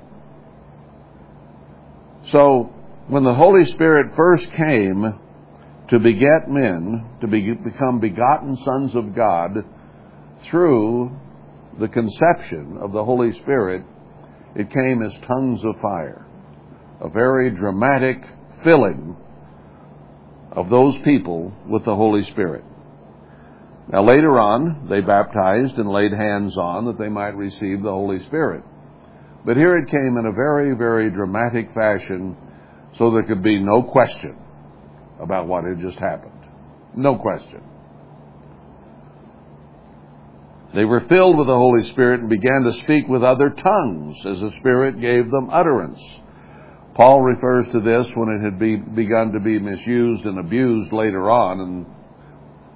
[2.32, 2.74] So
[3.08, 5.20] when the Holy Spirit first came
[5.90, 9.66] to beget men, to be, become begotten sons of God
[10.50, 11.12] through
[11.80, 13.84] the conception of the Holy Spirit,
[14.56, 16.26] it came as tongues of fire.
[17.02, 18.18] A very dramatic
[18.64, 19.16] filling
[20.52, 22.64] of those people with the Holy Spirit.
[23.92, 28.20] Now later on, they baptized and laid hands on that they might receive the Holy
[28.26, 28.64] Spirit.
[29.46, 32.36] But here it came in a very, very dramatic fashion
[32.98, 34.38] so there could be no question
[35.20, 36.34] about what had just happened.
[36.96, 37.64] No question.
[40.74, 44.40] They were filled with the Holy Spirit and began to speak with other tongues as
[44.40, 46.00] the Spirit gave them utterance.
[46.94, 51.30] Paul refers to this when it had be, begun to be misused and abused later
[51.30, 51.86] on in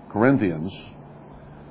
[0.09, 0.71] Corinthians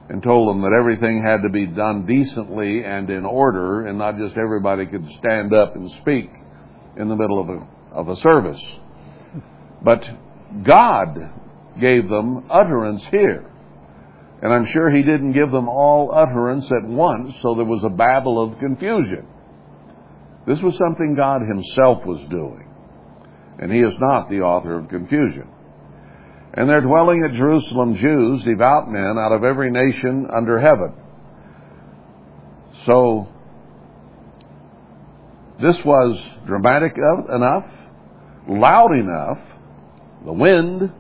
[0.08, 4.18] and told them that everything had to be done decently and in order and not
[4.18, 6.30] just everybody could stand up and speak
[6.96, 8.62] in the middle of a, of a service.
[9.82, 10.08] But
[10.62, 11.16] God
[11.80, 13.51] gave them utterance here.
[14.42, 17.88] And I'm sure he didn't give them all utterance at once, so there was a
[17.88, 19.24] babble of confusion.
[20.46, 22.68] This was something God himself was doing.
[23.60, 25.48] And he is not the author of confusion.
[26.54, 30.92] And there dwelling at Jerusalem Jews, devout men out of every nation under heaven.
[32.84, 33.28] So,
[35.60, 37.66] this was dramatic enough,
[38.48, 39.38] loud enough,
[40.24, 40.92] the wind,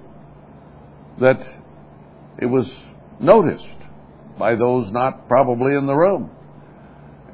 [1.18, 1.42] that
[2.38, 2.72] it was
[3.20, 3.66] noticed
[4.38, 6.30] by those not probably in the room.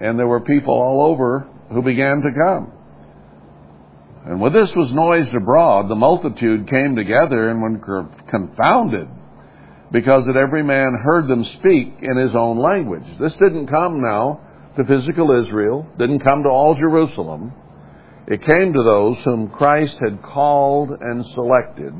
[0.01, 2.73] And there were people all over who began to come.
[4.27, 9.09] And when this was noised abroad, the multitude came together and were confounded,
[9.91, 13.07] because that every man heard them speak in his own language.
[13.19, 14.41] This didn't come now
[14.77, 17.53] to physical Israel, didn't come to all Jerusalem.
[18.27, 21.95] It came to those whom Christ had called and selected,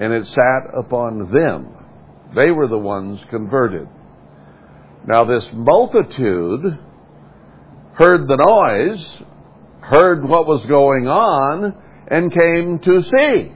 [0.00, 1.75] and it sat upon them.
[2.36, 3.88] They were the ones converted.
[5.06, 6.78] Now, this multitude
[7.94, 9.22] heard the noise,
[9.80, 11.74] heard what was going on,
[12.08, 13.52] and came to see.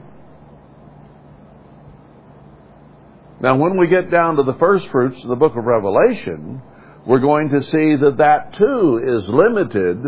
[3.42, 6.62] Now, when we get down to the first fruits of the book of Revelation,
[7.06, 9.98] we're going to see that that too is limited,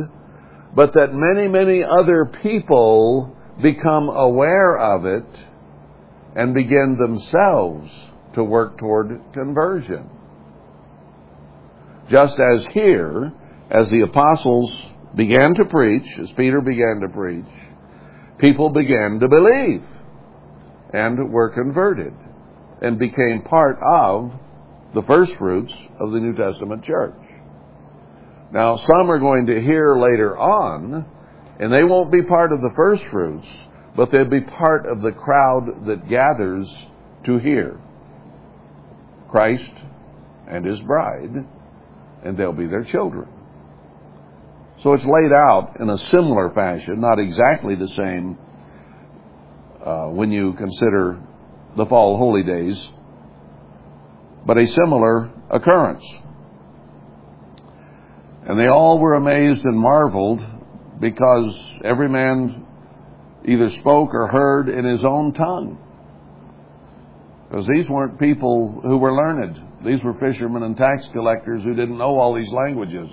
[0.75, 5.27] but that many, many other people become aware of it
[6.35, 7.91] and begin themselves
[8.35, 10.09] to work toward conversion.
[12.11, 13.33] Just as here,
[13.71, 17.45] as the apostles began to preach, as Peter began to preach,
[18.39, 19.83] people began to believe
[20.93, 22.13] and were converted
[22.81, 24.33] and became part of
[24.95, 27.15] the first fruits of the New Testament church.
[28.53, 31.07] Now, some are going to hear later on,
[31.59, 33.47] and they won't be part of the first fruits,
[33.97, 36.69] but they'll be part of the crowd that gathers
[37.25, 37.81] to hear
[39.33, 39.73] Christ
[40.47, 41.47] and his bride,
[42.23, 43.27] and they'll be their children.
[44.83, 48.37] So it's laid out in a similar fashion, not exactly the same
[49.85, 51.19] uh, when you consider
[51.79, 52.89] the fall holy days,
[54.45, 56.05] but a similar occurrence.
[58.45, 60.41] And they all were amazed and marveled
[61.01, 62.67] because every man
[63.47, 65.79] either spoke or heard in his own tongue.
[67.53, 69.61] Because these weren't people who were learned.
[69.85, 73.11] These were fishermen and tax collectors who didn't know all these languages.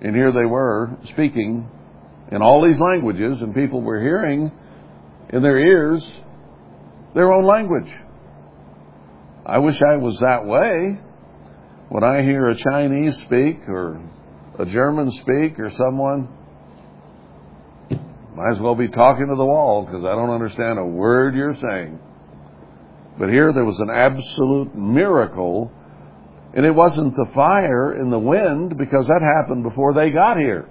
[0.00, 1.70] And here they were speaking
[2.32, 4.50] in all these languages, and people were hearing
[5.28, 6.10] in their ears
[7.14, 7.88] their own language.
[9.46, 10.98] I wish I was that way.
[11.88, 14.02] When I hear a Chinese speak or
[14.58, 16.28] a German speak or someone,
[18.34, 21.54] might as well be talking to the wall because I don't understand a word you're
[21.54, 22.00] saying.
[23.22, 25.70] But here there was an absolute miracle,
[26.54, 30.68] and it wasn't the fire and the wind because that happened before they got here.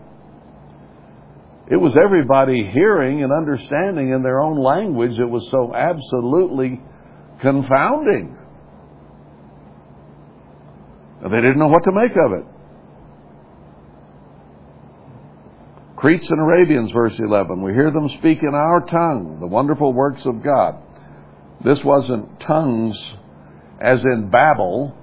[1.69, 5.17] It was everybody hearing and understanding in their own language.
[5.17, 6.81] It was so absolutely
[7.39, 8.37] confounding.
[11.21, 12.45] They didn't know what to make of it.
[15.95, 17.61] Cretes and Arabians, verse 11.
[17.61, 20.90] We hear them speak in our tongue the wonderful works of God.
[21.63, 22.97] This wasn't tongues
[23.79, 24.95] as in Babel.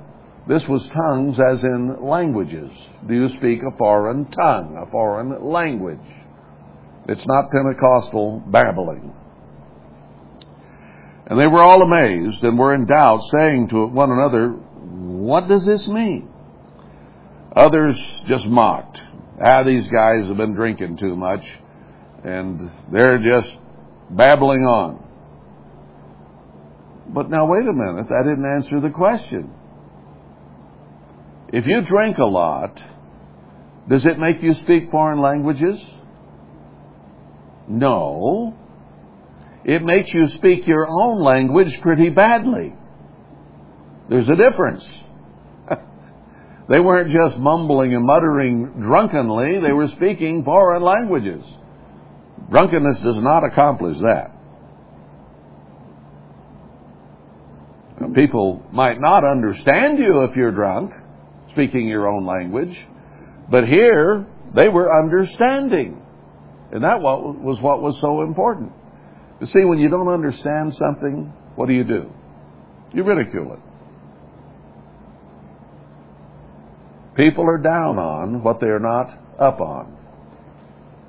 [0.49, 2.71] This was tongues as in languages.
[3.07, 5.99] Do you speak a foreign tongue, a foreign language?
[7.09, 9.15] It's not Pentecostal babbling.
[11.27, 15.65] And they were all amazed and were in doubt, saying to one another, What does
[15.65, 16.31] this mean?
[17.55, 19.03] Others just mocked.
[19.43, 21.45] Ah, these guys have been drinking too much,
[22.25, 23.57] and they're just
[24.11, 25.08] babbling on.
[27.09, 29.51] But now, wait a minute, that didn't answer the question.
[31.53, 32.79] If you drink a lot,
[33.89, 35.83] does it make you speak foreign languages?
[37.67, 38.55] No.
[39.65, 42.75] It makes you speak your own language pretty badly.
[44.11, 44.87] There's a difference.
[46.69, 51.43] they weren't just mumbling and muttering drunkenly, they were speaking foreign languages.
[52.51, 54.38] Drunkenness does not accomplish that.
[58.15, 60.93] People might not understand you if you're drunk,
[61.51, 62.79] speaking your own language,
[63.51, 66.03] but here they were understanding.
[66.71, 68.73] And that was what was so important.
[69.41, 72.13] You see, when you don't understand something, what do you do?
[72.93, 73.61] You ridicule it.
[77.17, 79.97] People are down on what they're not up on.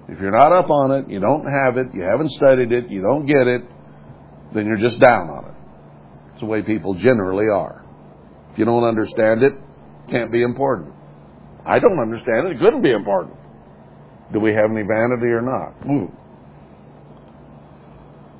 [0.07, 3.01] If you're not up on it, you don't have it, you haven't studied it, you
[3.01, 3.61] don't get it,
[4.53, 5.53] then you're just down on it.
[6.39, 7.83] It's the way people generally are.
[8.53, 9.51] If you don't understand it,
[10.07, 10.93] can't be important.
[11.65, 13.35] I don't understand it, it couldn't be important.
[14.31, 15.73] Do we have any vanity or not?
[15.85, 16.09] Ooh.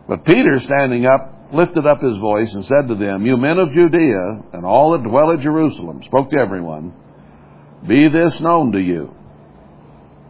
[0.07, 3.73] But Peter, standing up, lifted up his voice and said to them, You men of
[3.73, 6.93] Judea and all that dwell at Jerusalem, spoke to everyone,
[7.85, 9.13] be this known to you.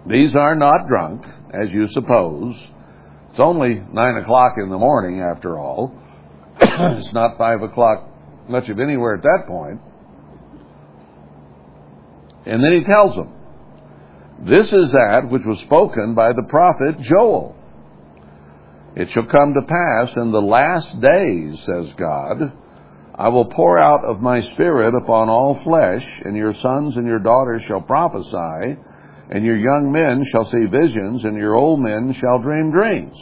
[0.08, 2.56] These are not drunk, as you suppose.
[3.30, 5.94] It's only nine o'clock in the morning, after all.
[6.62, 8.10] It's not five o'clock
[8.48, 9.82] much of anywhere at that point.
[12.46, 13.32] And then he tells them,
[14.40, 17.56] This is that which was spoken by the prophet Joel.
[18.96, 22.52] It shall come to pass in the last days, says God,
[23.16, 27.20] I will pour out of my Spirit upon all flesh, and your sons and your
[27.20, 28.82] daughters shall prophesy,
[29.30, 33.18] and your young men shall see visions, and your old men shall dream dreams.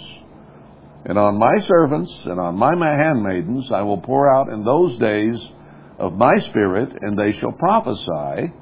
[1.08, 5.50] And on my servants and on my handmaidens I will pour out in those days
[5.98, 8.54] of my Spirit, and they shall prophesy.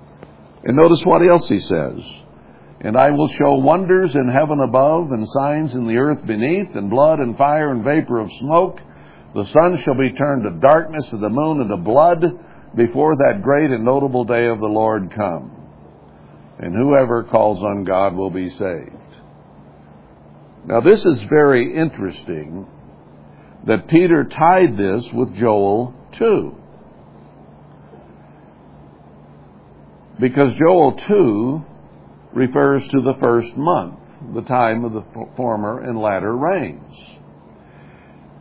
[0.64, 2.00] And notice what else he says.
[2.82, 6.89] And I will show wonders in heaven above, and signs in the earth beneath, and
[6.89, 8.80] blood and fire and vapor of smoke.
[9.34, 12.24] The sun shall be turned to darkness, and the moon into blood,
[12.76, 15.52] before that great and notable day of the Lord come.
[16.60, 18.95] And whoever calls on God will be saved.
[20.68, 22.68] Now, this is very interesting
[23.68, 26.55] that Peter tied this with Joel 2.
[30.20, 31.66] Because Joel 2
[32.34, 33.99] refers to the first month,
[34.34, 35.03] the time of the
[35.36, 36.95] former and latter rains.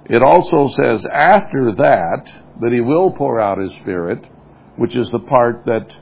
[0.06, 4.24] It also says after that, that he will pour out his Spirit,
[4.76, 5.94] which is the part that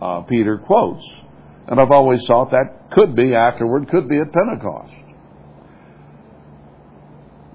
[0.00, 1.04] uh, Peter quotes.
[1.66, 5.07] And I've always thought that could be afterward, could be at Pentecost.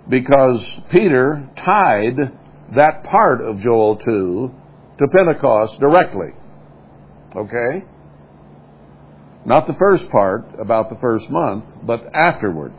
[0.10, 2.18] Because Peter tied
[2.76, 4.56] that part of Joel 2
[5.00, 6.30] to Pentecost directly.
[7.36, 7.86] Okay?
[9.46, 12.74] Not the first part about the first month, but afterward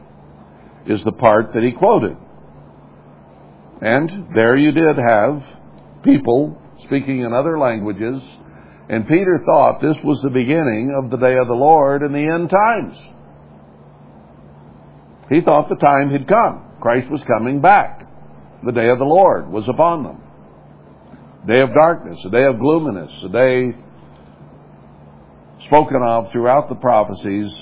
[0.86, 2.16] is the part that he quoted.
[3.80, 5.42] And there you did have
[6.02, 8.22] people speaking in other languages,
[8.88, 12.26] and Peter thought this was the beginning of the day of the Lord and the
[12.26, 12.96] end times.
[15.28, 16.64] He thought the time had come.
[16.80, 18.06] Christ was coming back.
[18.62, 20.20] The day of the Lord was upon them.
[21.46, 23.74] Day of darkness, a day of gloominess, a day
[25.66, 27.58] spoken of throughout the prophecies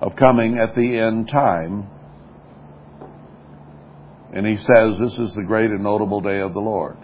[0.00, 1.88] of coming at the end time.
[4.32, 6.96] And he says, This is the great and notable day of the Lord.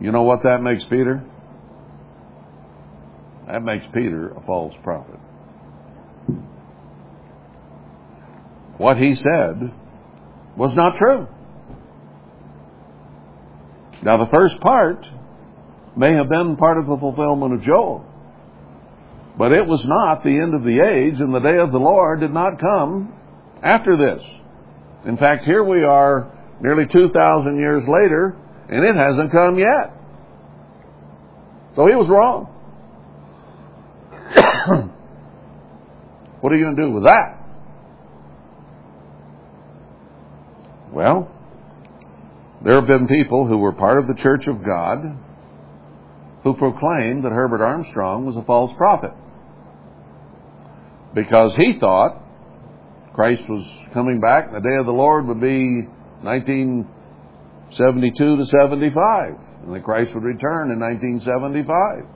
[0.00, 1.24] You know what that makes Peter?
[3.46, 5.18] That makes Peter a false prophet.
[8.78, 9.72] What he said
[10.56, 11.28] was not true.
[14.02, 15.06] Now, the first part
[15.96, 18.04] may have been part of the fulfillment of Joel.
[19.38, 22.20] But it was not the end of the age, and the day of the Lord
[22.20, 23.14] did not come
[23.62, 24.22] after this.
[25.04, 28.36] In fact, here we are nearly 2,000 years later,
[28.68, 29.92] and it hasn't come yet.
[31.74, 32.46] So he was wrong.
[36.40, 37.35] what are you going to do with that?
[40.96, 41.30] Well,
[42.64, 45.18] there have been people who were part of the Church of God
[46.42, 49.12] who proclaimed that Herbert Armstrong was a false prophet
[51.14, 52.22] because he thought
[53.12, 55.86] Christ was coming back and the day of the Lord would be
[56.22, 59.34] 1972 to 75
[59.66, 62.06] and that Christ would return in 1975.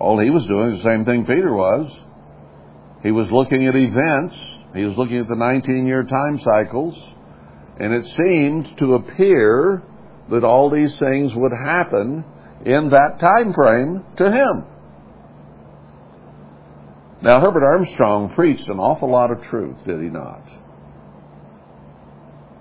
[0.00, 1.94] All he was doing is the same thing Peter was.
[3.02, 4.55] He was looking at events.
[4.76, 6.96] He was looking at the 19 year time cycles.
[7.78, 9.82] And it seemed to appear
[10.30, 12.24] that all these things would happen
[12.64, 14.64] in that time frame to him.
[17.22, 20.42] Now, Herbert Armstrong preached an awful lot of truth, did he not?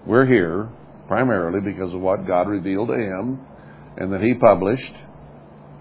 [0.05, 0.69] We're here
[1.07, 3.39] primarily because of what God revealed to him
[3.97, 4.93] and that he published.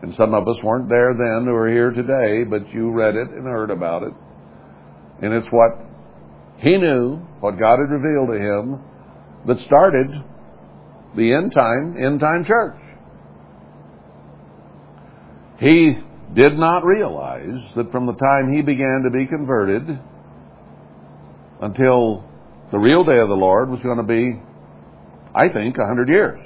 [0.03, 3.31] And some of us weren't there then who are here today, but you read it
[3.31, 4.13] and heard about it.
[5.23, 5.94] And it's what
[6.59, 8.83] he knew, what God had revealed to him,
[9.47, 10.11] that started
[11.17, 12.77] the end time, end time church.
[15.59, 15.99] He
[16.35, 20.01] did not realize that from the time he began to be converted
[21.61, 22.25] until
[22.73, 24.41] the real day of the Lord was going to be,
[25.35, 26.41] I think, a hundred years.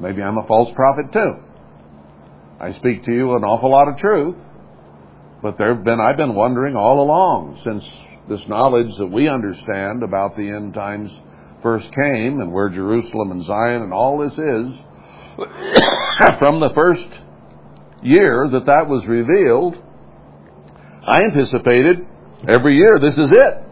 [0.00, 1.34] Maybe I'm a false prophet too.
[2.60, 4.36] I speak to you an awful lot of truth,
[5.42, 7.90] but there have been, I've been wondering all along since
[8.30, 11.10] this knowledge that we understand about the end times
[11.64, 14.38] first came and where Jerusalem and Zion and all this is,
[16.38, 17.08] from the first
[18.02, 19.76] year that that was revealed,
[21.04, 22.06] I anticipated
[22.46, 23.64] every year this is it.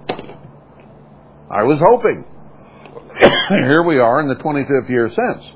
[1.50, 2.24] I was hoping.
[3.48, 5.50] Here we are in the 25th year since.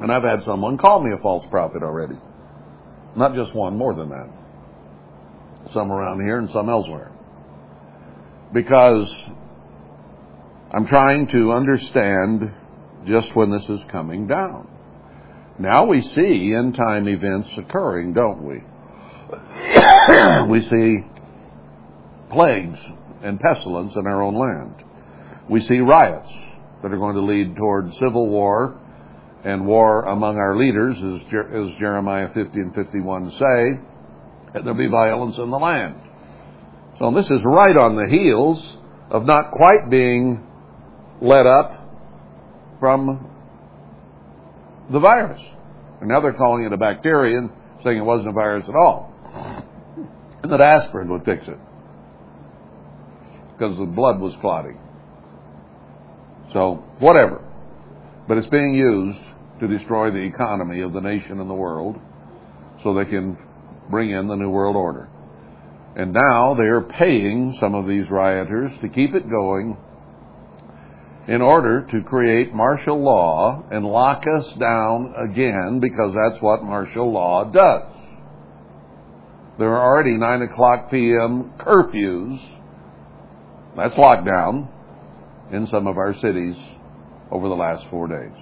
[0.00, 2.16] And I've had someone call me a false prophet already.
[3.16, 4.39] Not just one, more than that.
[5.72, 7.12] Some around here and some elsewhere.
[8.52, 9.14] Because
[10.72, 12.52] I'm trying to understand
[13.06, 14.68] just when this is coming down.
[15.58, 18.62] Now we see end time events occurring, don't we?
[20.48, 21.06] we see
[22.30, 22.78] plagues
[23.22, 24.84] and pestilence in our own land.
[25.48, 26.30] We see riots
[26.82, 28.80] that are going to lead toward civil war
[29.44, 33.80] and war among our leaders, as, Jer- as Jeremiah 50 and 51 say,
[34.54, 35.96] and there'll be violence in the land.
[36.98, 38.76] So this is right on the heels
[39.10, 40.46] of not quite being
[41.20, 41.72] let up
[42.78, 43.30] from
[44.90, 45.40] the virus.
[46.00, 47.50] And now they're calling it a bacteria and
[47.84, 49.12] saying it wasn't a virus at all.
[50.42, 51.58] And that aspirin would fix it.
[53.52, 54.78] Because the blood was clotting.
[56.52, 57.44] So, whatever.
[58.26, 59.20] But it's being used
[59.60, 61.98] to destroy the economy of the nation and the world
[62.82, 63.36] so they can
[63.90, 65.08] bring in the New World Order.
[65.96, 69.76] And now they are paying some of these rioters to keep it going
[71.26, 77.12] in order to create martial law and lock us down again because that's what martial
[77.12, 77.84] law does.
[79.58, 81.52] There are already 9 o'clock p.m.
[81.58, 82.40] curfews.
[83.76, 84.70] That's lockdown
[85.52, 86.56] in some of our cities
[87.30, 88.36] over the last four days.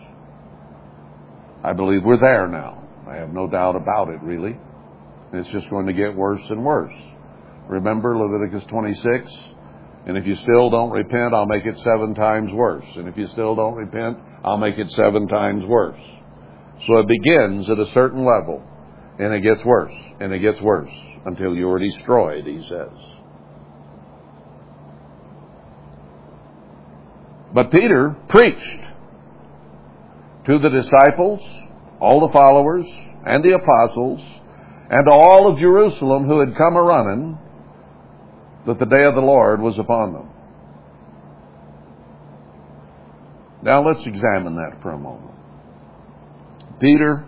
[1.64, 2.84] I believe we're there now.
[3.08, 4.58] I have no doubt about it, really.
[5.32, 6.94] It's just going to get worse and worse.
[7.68, 9.30] Remember Leviticus 26?
[10.06, 12.86] And if you still don't repent, I'll make it seven times worse.
[12.96, 16.00] And if you still don't repent, I'll make it seven times worse.
[16.86, 18.62] So it begins at a certain level,
[19.18, 20.92] and it gets worse, and it gets worse,
[21.26, 22.88] until you are destroyed, he says.
[27.52, 28.80] But Peter preached
[30.46, 31.40] to the disciples,
[32.00, 32.86] all the followers,
[33.26, 34.22] and the apostles,
[34.90, 37.38] and to all of Jerusalem who had come a running,
[38.66, 40.30] that the day of the Lord was upon them.
[43.62, 45.34] Now let's examine that for a moment.
[46.80, 47.24] Peter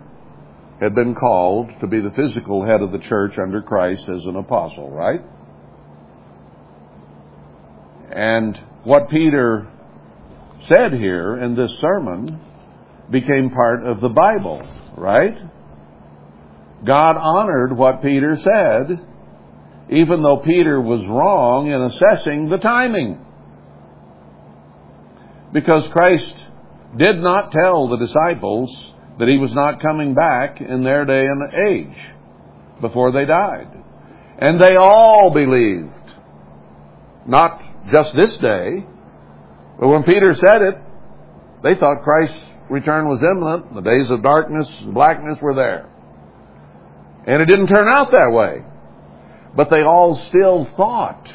[0.79, 4.35] had been called to be the physical head of the church under Christ as an
[4.35, 5.21] apostle, right?
[8.11, 9.67] And what Peter
[10.67, 12.39] said here in this sermon
[13.11, 14.61] became part of the Bible,
[14.97, 15.37] right?
[16.83, 19.05] God honored what Peter said,
[19.89, 23.25] even though Peter was wrong in assessing the timing.
[25.53, 26.33] Because Christ
[26.97, 31.53] did not tell the disciples that he was not coming back in their day and
[31.53, 31.97] age
[32.79, 33.67] before they died.
[34.39, 35.89] And they all believed.
[37.27, 37.61] Not
[37.91, 38.87] just this day,
[39.79, 40.75] but when Peter said it,
[41.63, 43.75] they thought Christ's return was imminent.
[43.75, 45.90] The days of darkness and blackness were there.
[47.25, 48.63] And it didn't turn out that way.
[49.55, 51.31] But they all still thought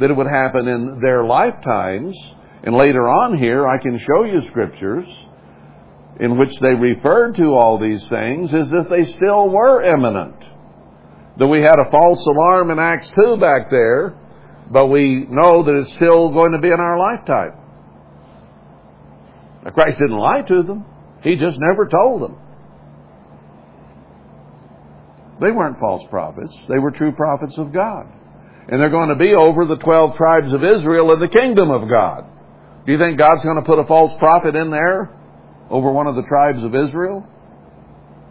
[0.00, 2.16] that it would happen in their lifetimes.
[2.62, 5.06] And later on here, I can show you scriptures
[6.20, 10.36] in which they referred to all these things as if they still were imminent.
[11.38, 14.14] That we had a false alarm in Acts 2 back there,
[14.70, 17.52] but we know that it's still going to be in our lifetime.
[19.64, 20.84] Now, Christ didn't lie to them.
[21.22, 22.38] He just never told them.
[25.40, 26.54] They weren't false prophets.
[26.68, 28.06] They were true prophets of God.
[28.68, 31.88] And they're going to be over the 12 tribes of Israel in the kingdom of
[31.88, 32.24] God.
[32.86, 35.10] Do you think God's going to put a false prophet in there
[35.70, 37.26] over one of the tribes of Israel?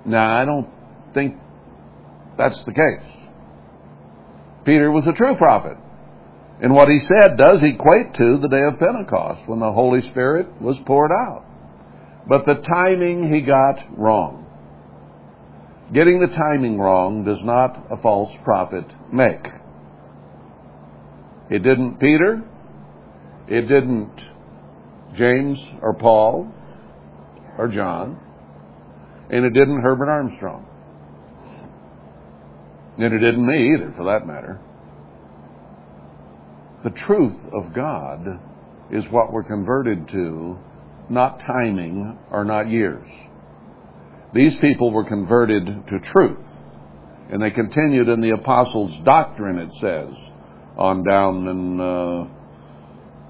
[0.05, 0.69] No, I don't
[1.13, 1.37] think
[2.37, 3.13] that's the case.
[4.65, 5.77] Peter was a true prophet.
[6.61, 10.61] And what he said does equate to the day of Pentecost when the Holy Spirit
[10.61, 11.43] was poured out.
[12.27, 14.42] But the timing he got wrong.
[15.91, 19.45] Getting the timing wrong does not a false prophet make.
[21.49, 22.41] It didn't Peter.
[23.47, 24.15] It didn't
[25.15, 26.51] James or Paul
[27.57, 28.19] or John.
[29.29, 30.65] And it didn't Herbert Armstrong.
[32.97, 34.59] And it didn't me either, for that matter.
[36.83, 38.39] The truth of God
[38.91, 40.59] is what we're converted to,
[41.09, 43.07] not timing or not years.
[44.33, 46.39] These people were converted to truth.
[47.31, 50.13] And they continued in the apostles' doctrine, it says,
[50.77, 52.27] on down in uh,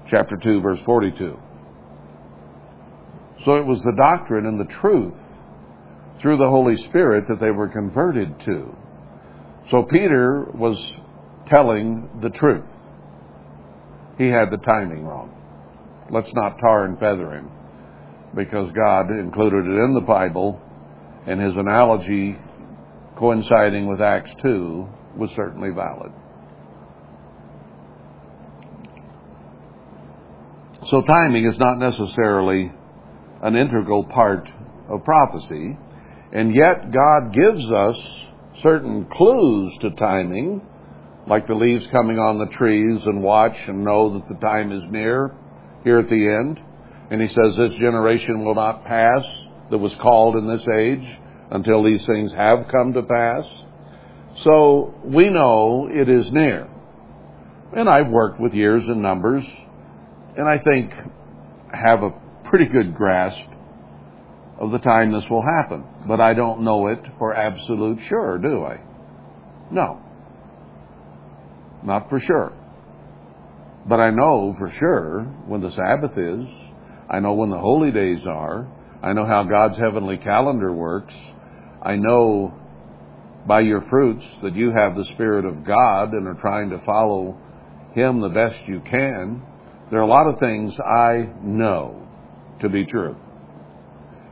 [0.08, 1.38] chapter 2, verse 42.
[3.44, 5.14] So it was the doctrine and the truth
[6.20, 8.76] through the Holy Spirit that they were converted to.
[9.70, 10.94] So Peter was
[11.48, 12.64] telling the truth.
[14.16, 15.30] He had the timing wrong.
[16.10, 17.50] Let's not tar and feather him
[18.34, 20.60] because God included it in the Bible
[21.26, 22.36] and his analogy
[23.16, 26.12] coinciding with Acts 2 was certainly valid.
[30.88, 32.70] So timing is not necessarily
[33.42, 34.50] an integral part
[34.88, 35.78] of prophecy,
[36.32, 37.96] and yet God gives us
[38.60, 40.60] certain clues to timing,
[41.26, 44.82] like the leaves coming on the trees and watch and know that the time is
[44.90, 45.34] near
[45.84, 46.62] here at the end.
[47.10, 49.24] And he says, This generation will not pass
[49.70, 51.18] that was called in this age
[51.50, 53.44] until these things have come to pass.
[54.42, 56.68] So we know it is near.
[57.76, 59.44] And I've worked with years and numbers,
[60.36, 60.92] and I think
[61.72, 62.10] have a
[62.44, 63.48] pretty good grasp
[64.58, 65.84] of the time this will happen.
[66.06, 68.80] But I don't know it for absolute sure, do I?
[69.70, 70.00] No.
[71.82, 72.52] Not for sure.
[73.86, 76.46] But I know for sure when the Sabbath is.
[77.10, 78.66] I know when the holy days are.
[79.04, 81.12] I know how God's heavenly calendar works.
[81.82, 82.54] I know
[83.46, 87.36] by your fruits that you have the Spirit of God and are trying to follow
[87.92, 89.42] Him the best you can.
[89.90, 92.08] There are a lot of things I know
[92.62, 93.14] to be true.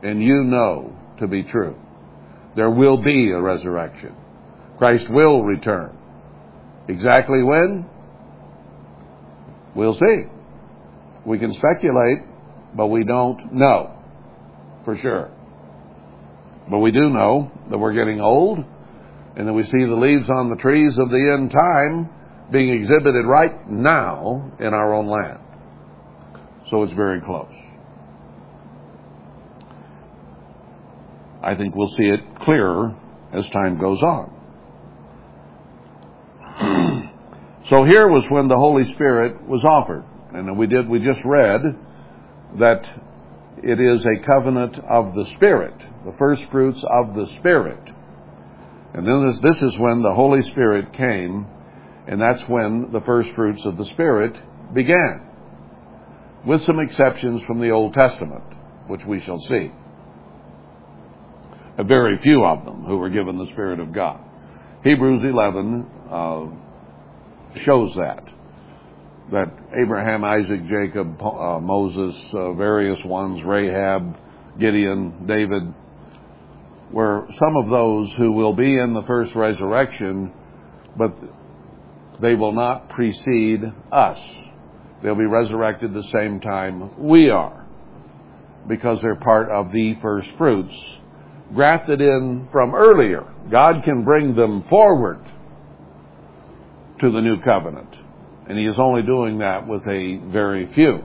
[0.01, 1.75] And you know to be true.
[2.55, 4.15] There will be a resurrection.
[4.79, 5.95] Christ will return.
[6.87, 7.87] Exactly when?
[9.75, 10.23] We'll see.
[11.27, 12.23] We can speculate,
[12.75, 14.02] but we don't know
[14.85, 15.31] for sure.
[16.69, 18.63] But we do know that we're getting old
[19.35, 22.09] and that we see the leaves on the trees of the end time
[22.51, 25.39] being exhibited right now in our own land.
[26.69, 27.53] So it's very close.
[31.41, 32.95] I think we'll see it clearer
[33.33, 34.29] as time goes on.
[37.69, 40.05] so here was when the Holy Spirit was offered.
[40.31, 41.61] And we did, we just read
[42.59, 42.85] that
[43.61, 45.75] it is a covenant of the Spirit,
[46.05, 47.91] the first fruits of the Spirit.
[48.93, 51.47] And then this, this is when the Holy Spirit came,
[52.07, 54.35] and that's when the first fruits of the Spirit
[54.73, 55.27] began.
[56.45, 58.43] With some exceptions from the Old Testament,
[58.87, 59.71] which we shall see.
[61.77, 64.19] A very few of them who were given the Spirit of God.
[64.83, 66.45] Hebrews 11 uh,
[67.59, 68.29] shows that.
[69.31, 74.17] That Abraham, Isaac, Jacob, uh, Moses, uh, various ones, Rahab,
[74.59, 75.73] Gideon, David,
[76.91, 80.31] were some of those who will be in the first resurrection,
[80.95, 81.15] but
[82.21, 84.19] they will not precede us.
[85.01, 87.65] They'll be resurrected the same time we are,
[88.67, 90.75] because they're part of the first fruits,
[91.55, 93.25] grafted in from earlier.
[93.49, 95.19] God can bring them forward
[96.99, 97.89] to the new covenant,
[98.47, 101.03] and He is only doing that with a very few,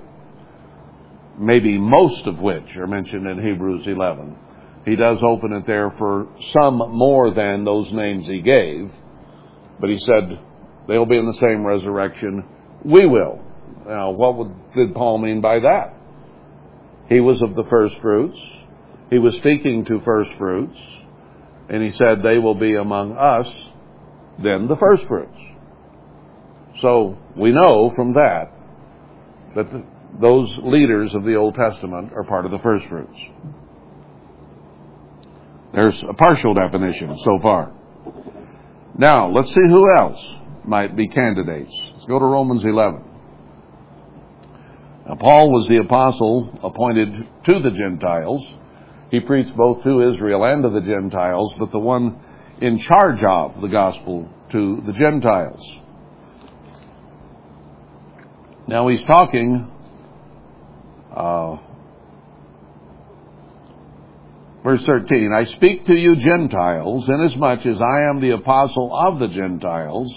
[1.38, 4.36] maybe most of which are mentioned in Hebrews 11
[4.88, 8.90] he does open it there for some more than those names he gave,
[9.78, 10.40] but he said
[10.86, 12.44] they'll be in the same resurrection.
[12.84, 13.44] We will.
[13.86, 15.94] Now, what would, did Paul mean by that?
[17.10, 18.38] He was of the first fruits.
[19.10, 20.78] He was speaking to first fruits,
[21.68, 23.48] and he said they will be among us,
[24.38, 25.38] then the first fruits.
[26.80, 28.52] So we know from that
[29.56, 29.66] that
[30.20, 33.18] those leaders of the Old Testament are part of the first fruits.
[35.72, 37.72] There's a partial definition so far.
[38.96, 40.24] Now, let's see who else
[40.64, 41.72] might be candidates.
[41.94, 43.04] Let's go to Romans 11.
[45.06, 48.46] Now, Paul was the apostle appointed to the Gentiles.
[49.10, 52.20] He preached both to Israel and to the Gentiles, but the one
[52.60, 55.60] in charge of the gospel to the Gentiles.
[58.68, 59.72] Now he's talking
[61.14, 61.56] uh,
[64.62, 69.28] Verse 13, I speak to you Gentiles, inasmuch as I am the apostle of the
[69.28, 70.12] Gentiles.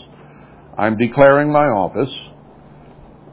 [0.78, 2.12] I'm declaring my office,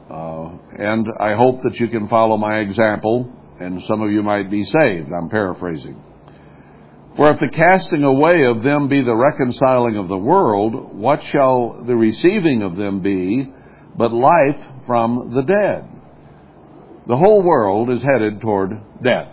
[0.09, 4.49] uh, and I hope that you can follow my example, and some of you might
[4.49, 5.11] be saved.
[5.11, 6.01] I'm paraphrasing.
[7.17, 11.83] For if the casting away of them be the reconciling of the world, what shall
[11.83, 13.51] the receiving of them be
[13.97, 15.87] but life from the dead?
[17.05, 18.71] The whole world is headed toward
[19.03, 19.31] death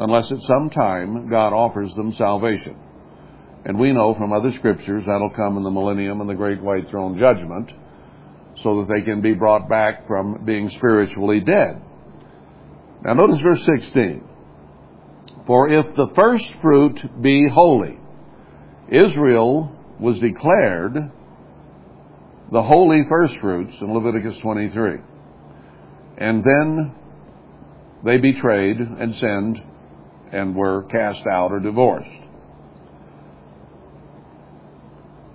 [0.00, 2.76] unless at some time God offers them salvation.
[3.64, 6.90] And we know from other scriptures that'll come in the millennium and the great white
[6.90, 7.72] throne judgment
[8.56, 11.80] so that they can be brought back from being spiritually dead.
[13.04, 14.28] Now notice verse 16.
[15.46, 18.00] For if the first fruit be holy,
[18.88, 21.12] Israel was declared
[22.50, 24.96] the holy first fruits in Leviticus 23.
[26.16, 26.94] And then
[28.04, 29.62] they betrayed and sinned
[30.32, 32.08] and were cast out or divorced.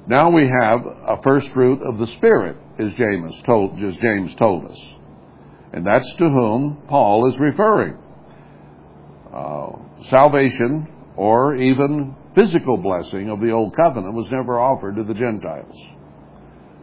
[0.07, 4.65] Now we have a first fruit of the Spirit, as James told, as James told
[4.65, 4.79] us.
[5.71, 7.97] And that's to whom Paul is referring.
[9.33, 9.71] Uh,
[10.09, 15.77] salvation, or even physical blessing of the Old Covenant was never offered to the Gentiles.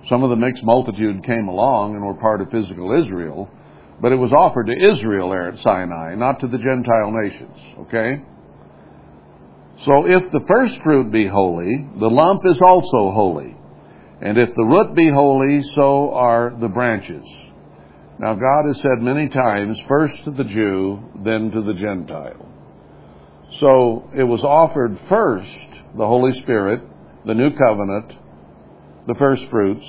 [0.09, 3.51] Some of the mixed multitude came along and were part of physical Israel,
[4.01, 7.59] but it was offered to Israel there at Sinai, not to the Gentile nations.
[7.81, 8.23] Okay?
[9.85, 13.57] So if the first fruit be holy, the lump is also holy.
[14.21, 17.25] And if the root be holy, so are the branches.
[18.19, 22.47] Now God has said many times, first to the Jew, then to the Gentile.
[23.59, 25.57] So it was offered first,
[25.97, 26.83] the Holy Spirit,
[27.25, 28.17] the new covenant,
[29.11, 29.87] the first fruits,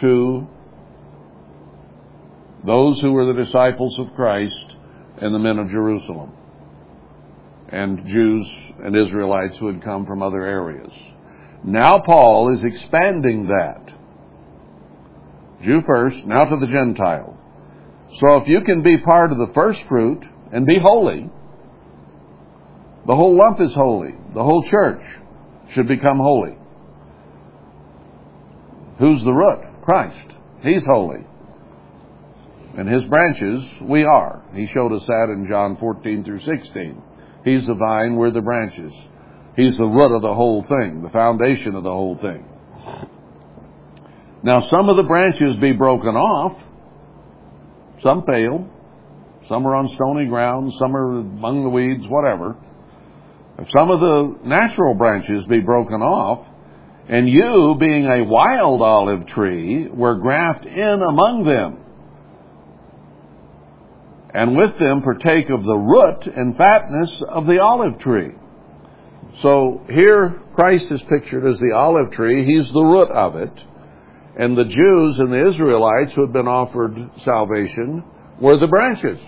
[0.00, 0.48] to
[2.64, 4.74] those who were the disciples of Christ
[5.18, 6.32] and the men of Jerusalem,
[7.68, 8.50] and Jews
[8.82, 10.92] and Israelites who had come from other areas.
[11.62, 13.94] Now Paul is expanding that.
[15.62, 17.38] Jew first, now to the Gentile.
[18.18, 21.30] So if you can be part of the first fruit and be holy,
[23.06, 24.16] the whole lump is holy.
[24.34, 25.00] The whole church
[25.70, 26.58] should become holy.
[28.98, 29.82] Who's the root?
[29.82, 30.34] Christ.
[30.62, 31.26] He's holy.
[32.76, 34.42] And his branches, we are.
[34.54, 37.02] He showed us that in John 14 through 16.
[37.44, 38.92] He's the vine, we're the branches.
[39.56, 42.44] He's the root of the whole thing, the foundation of the whole thing.
[44.42, 46.60] Now, some of the branches be broken off.
[48.02, 48.70] Some fail.
[49.48, 50.72] Some are on stony ground.
[50.78, 52.56] Some are among the weeds, whatever.
[53.58, 56.46] If some of the natural branches be broken off,
[57.08, 61.78] and you, being a wild olive tree, were grafted in among them,
[64.32, 68.32] and with them partake of the root and fatness of the olive tree.
[69.40, 72.44] So here Christ is pictured as the olive tree.
[72.44, 73.64] He's the root of it.
[74.36, 78.02] And the Jews and the Israelites who had been offered salvation
[78.40, 79.20] were the branches.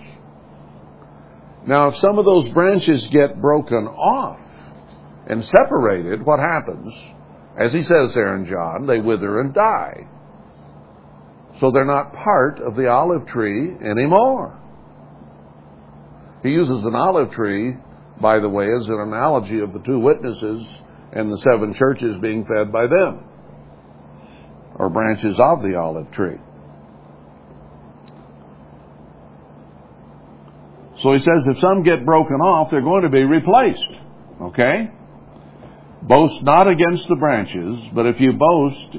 [1.65, 4.39] Now, if some of those branches get broken off
[5.27, 6.93] and separated, what happens?
[7.57, 10.07] As he says there in John, they wither and die.
[11.59, 14.55] So they're not part of the olive tree anymore.
[16.43, 17.75] He uses an olive tree,
[18.21, 20.67] by the way, as an analogy of the two witnesses
[21.11, 23.23] and the seven churches being fed by them,
[24.75, 26.37] or branches of the olive tree.
[30.99, 33.93] So he says if some get broken off, they're going to be replaced.
[34.41, 34.91] Okay?
[36.07, 38.97] Boast not against the branches, but if you boast,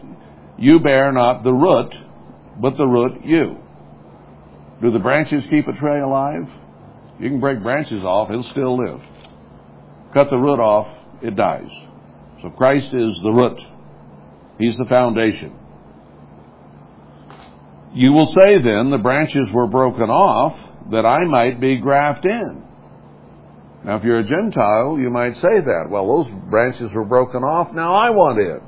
[0.59, 1.97] you bear not the root,
[2.61, 3.57] but the root you.
[4.83, 6.49] Do the branches keep a tree alive?
[7.19, 9.01] You can break branches off, it'll still live.
[10.13, 10.89] Cut the root off,
[11.23, 11.71] it dies.
[12.43, 13.61] So Christ is the root.
[14.59, 15.57] He's the foundation.
[17.95, 20.57] You will say then, the branches were broken off
[20.91, 22.68] that I might be grafted in.
[23.85, 25.87] Now, if you're a Gentile, you might say that.
[25.89, 28.61] Well, those branches were broken off, now I want in.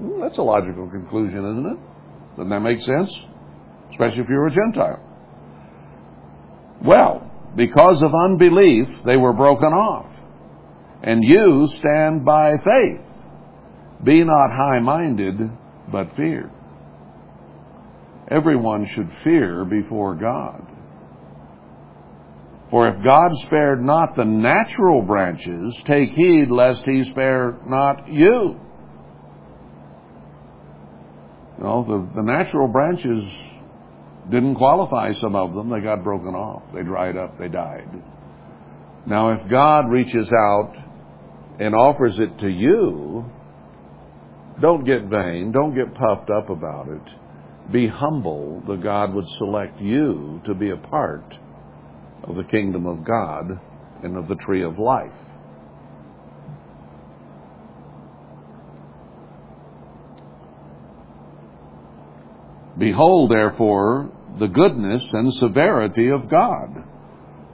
[0.00, 1.78] Well, that's a logical conclusion, isn't it?
[2.36, 3.18] Doesn't that make sense?
[3.90, 5.00] Especially if you're a Gentile.
[6.82, 10.10] Well, because of unbelief, they were broken off.
[11.02, 13.00] And you stand by faith.
[14.02, 15.38] Be not high minded,
[15.90, 16.50] but fear.
[18.28, 20.66] Everyone should fear before God.
[22.72, 28.58] For if God spared not the natural branches, take heed lest he spare not you.
[31.58, 33.30] You know, the, the natural branches
[34.30, 35.68] didn't qualify some of them.
[35.68, 36.62] They got broken off.
[36.72, 37.38] They dried up.
[37.38, 37.90] They died.
[39.06, 40.74] Now, if God reaches out
[41.60, 43.30] and offers it to you,
[44.62, 45.52] don't get vain.
[45.52, 47.70] Don't get puffed up about it.
[47.70, 51.36] Be humble that God would select you to be a part
[52.24, 53.60] of the kingdom of God
[54.02, 55.12] and of the tree of life.
[62.78, 66.84] Behold, therefore, the goodness and severity of God.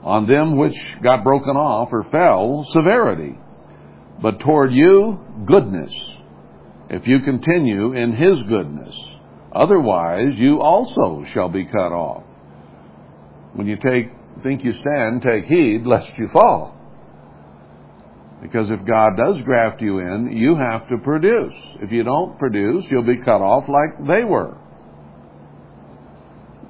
[0.03, 3.37] On them which got broken off or fell, severity.
[4.21, 5.93] But toward you, goodness,
[6.89, 8.95] if you continue in his goodness.
[9.51, 12.23] Otherwise, you also shall be cut off.
[13.53, 14.09] When you take,
[14.39, 16.75] think you stand, take heed lest you fall.
[18.41, 21.53] Because if God does graft you in, you have to produce.
[21.81, 24.57] If you don't produce, you'll be cut off like they were.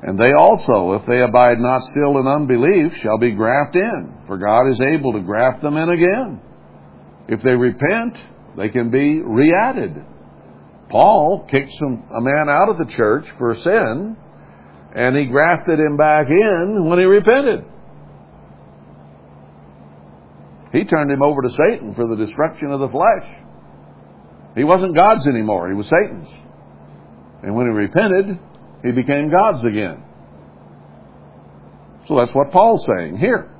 [0.01, 4.37] And they also, if they abide not still in unbelief, shall be grafted in, for
[4.37, 6.41] God is able to graft them in again.
[7.27, 8.17] If they repent,
[8.57, 10.05] they can be re-added.
[10.89, 14.17] Paul kicked some, a man out of the church for sin,
[14.95, 17.65] and he grafted him back in when he repented.
[20.71, 23.27] He turned him over to Satan for the destruction of the flesh.
[24.55, 26.29] He wasn't God's anymore, he was Satan's.
[27.43, 28.39] And when he repented,
[28.83, 30.03] he became God's again.
[32.07, 33.51] So that's what Paul's saying here.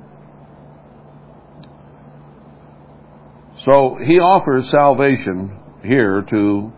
[3.64, 6.72] So he offers salvation here to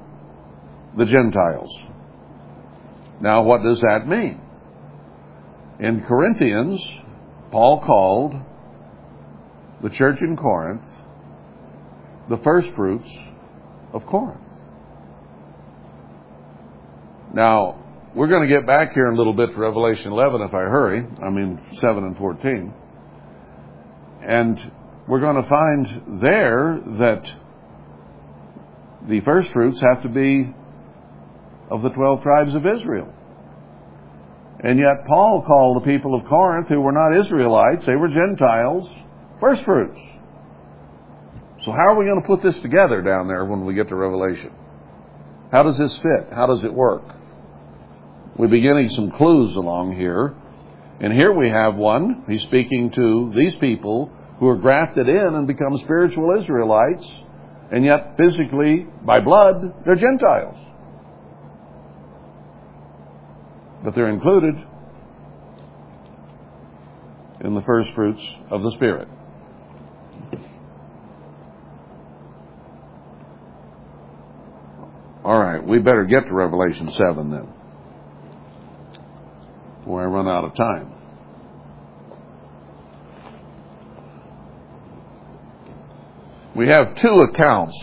[0.97, 1.71] the Gentiles.
[3.23, 4.41] Now, what does that mean?
[5.79, 6.85] In Corinthians,
[7.53, 8.35] Paul called
[9.81, 10.83] the church in Corinth
[12.29, 13.09] the first fruits
[13.93, 14.41] of Corinth.
[17.33, 17.79] Now,
[18.15, 20.63] we're going to get back here in a little bit to Revelation 11 if I
[20.63, 21.07] hurry.
[21.23, 22.75] I mean, 7 and 14.
[24.23, 24.73] And
[25.07, 27.25] we're going to find there that
[29.09, 30.55] the first fruits have to be
[31.73, 33.13] of the 12 tribes of Israel.
[34.61, 38.89] And yet Paul called the people of Corinth, who were not Israelites, they were Gentiles,
[39.41, 39.99] first fruits.
[41.65, 43.97] So how are we going to put this together down there when we get to
[43.97, 44.53] Revelation?
[45.51, 46.29] How does this fit?
[46.33, 47.03] How does it work?
[48.37, 50.35] We're beginning some clues along here.
[51.01, 52.25] And here we have one.
[52.29, 57.11] He's speaking to these people who are grafted in and become spiritual Israelites,
[57.71, 60.57] and yet physically, by blood, they're Gentiles.
[63.83, 64.55] But they're included
[67.41, 69.09] in the first fruits of the Spirit.
[75.25, 77.49] All right, we better get to Revelation 7 then,
[79.79, 80.93] before I run out of time.
[86.55, 87.77] We have two accounts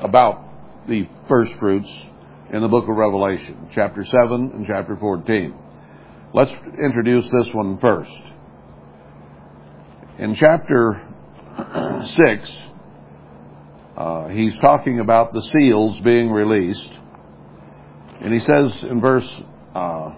[0.00, 1.90] about the first fruits
[2.52, 5.54] in the book of Revelation, chapter 7 and chapter 14.
[6.34, 8.22] Let's introduce this one first.
[10.18, 11.00] In chapter
[12.04, 12.62] 6,
[13.96, 16.90] uh, he's talking about the seals being released.
[18.20, 19.42] And he says in verse,
[19.74, 20.14] uh,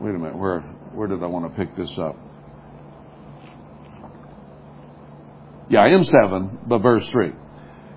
[0.00, 0.60] wait a minute, where,
[0.94, 2.16] where did I want to pick this up?
[5.68, 7.32] Yeah, I am 7, but verse 3.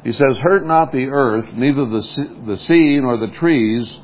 [0.04, 4.00] He says, Hurt not the earth, neither the, the sea nor the trees,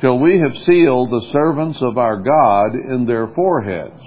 [0.00, 4.00] till we have sealed the servants of our God in their foreheads.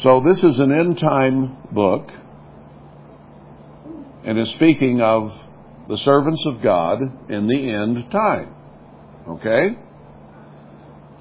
[0.00, 2.10] So this is an end time book,
[4.24, 5.32] and is speaking of
[5.88, 8.54] the servants of God in the end time.
[9.28, 9.76] Okay?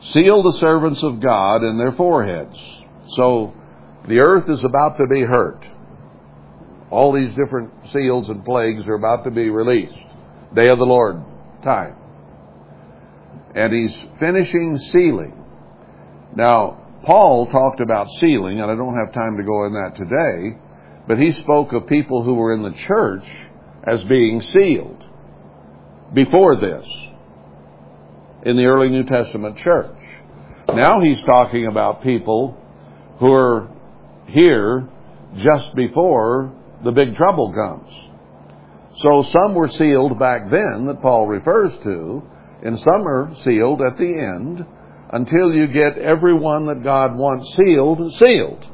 [0.01, 2.57] Seal the servants of God in their foreheads.
[3.15, 3.53] So
[4.07, 5.67] the earth is about to be hurt.
[6.91, 9.97] All these different seals and plagues are about to be released.
[10.53, 11.21] Day of the Lord
[11.63, 11.95] time.
[13.55, 15.33] And he's finishing sealing.
[16.35, 20.57] Now, Paul talked about sealing, and I don't have time to go in that today,
[21.07, 23.25] but he spoke of people who were in the church
[23.83, 25.05] as being sealed
[26.13, 26.85] before this
[28.43, 29.95] in the early New Testament church.
[30.67, 32.57] Now he's talking about people
[33.19, 33.69] who are
[34.27, 34.87] here
[35.37, 36.53] just before
[36.84, 37.91] the big trouble comes.
[38.97, 42.23] So some were sealed back then that Paul refers to,
[42.63, 44.65] and some are sealed at the end
[45.11, 48.65] until you get everyone that God wants sealed, sealed.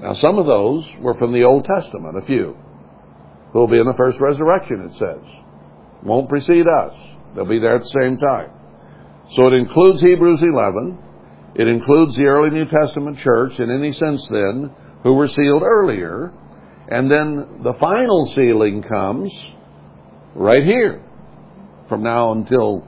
[0.00, 2.56] Now, some of those were from the Old Testament, a few,
[3.52, 5.22] who will be in the first resurrection, it says.
[6.02, 6.94] Won't precede us.
[7.34, 8.50] They'll be there at the same time.
[9.32, 10.98] So it includes Hebrews 11.
[11.56, 14.70] It includes the early New Testament church in any sense then,
[15.02, 16.32] who were sealed earlier.
[16.88, 19.32] And then the final sealing comes
[20.34, 21.02] right here
[21.88, 22.86] from now until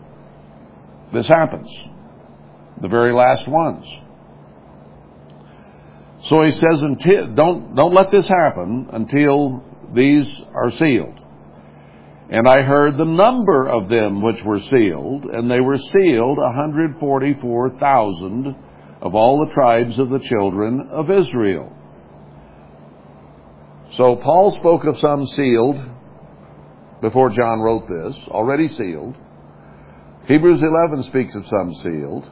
[1.13, 1.71] this happens.
[2.81, 3.85] The very last ones.
[6.25, 11.19] So he says, until, don't, don't let this happen until these are sealed.
[12.31, 18.55] And I heard the number of them which were sealed, and they were sealed 144,000
[19.01, 21.73] of all the tribes of the children of Israel.
[23.97, 25.79] So Paul spoke of some sealed
[27.01, 29.17] before John wrote this, already sealed.
[30.27, 32.31] Hebrews 11 speaks of some sealed.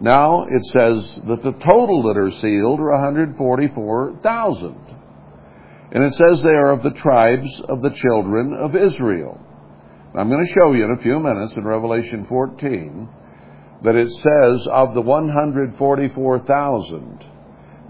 [0.00, 4.76] Now it says that the total that are sealed are 144,000.
[5.90, 9.40] And it says they are of the tribes of the children of Israel.
[10.14, 13.08] I'm going to show you in a few minutes in Revelation 14
[13.84, 17.24] that it says of the 144,000,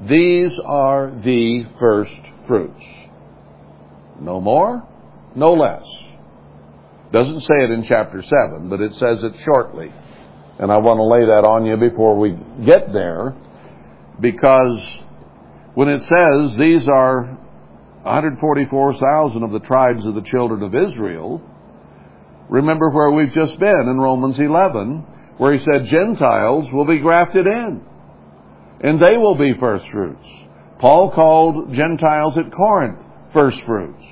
[0.07, 2.83] these are the first fruits.
[4.21, 4.83] No more,
[5.37, 5.85] no less.
[7.13, 9.93] Doesn't say it in chapter 7, but it says it shortly.
[10.59, 13.37] And I want to lay that on you before we get there.
[14.21, 14.81] Because
[15.75, 17.39] when it says these are
[18.03, 21.41] 144,000 of the tribes of the children of Israel,
[22.49, 25.07] remember where we've just been in Romans 11,
[25.39, 27.87] where he said Gentiles will be grafted in,
[28.81, 30.27] and they will be first fruits.
[30.79, 33.01] Paul called Gentiles at Corinth
[33.33, 34.05] first fruits.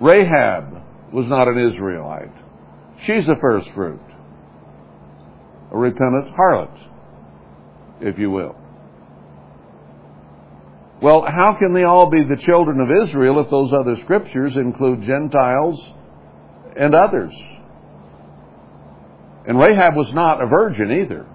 [0.00, 0.82] Rahab
[1.12, 2.32] was not an Israelite.
[3.04, 4.00] She's a first fruit.
[5.72, 6.76] A repentant harlot,
[8.00, 8.56] if you will.
[11.00, 15.02] Well, how can they all be the children of Israel if those other scriptures include
[15.02, 15.80] Gentiles
[16.76, 17.32] and others?
[19.46, 21.26] And Rahab was not a virgin either,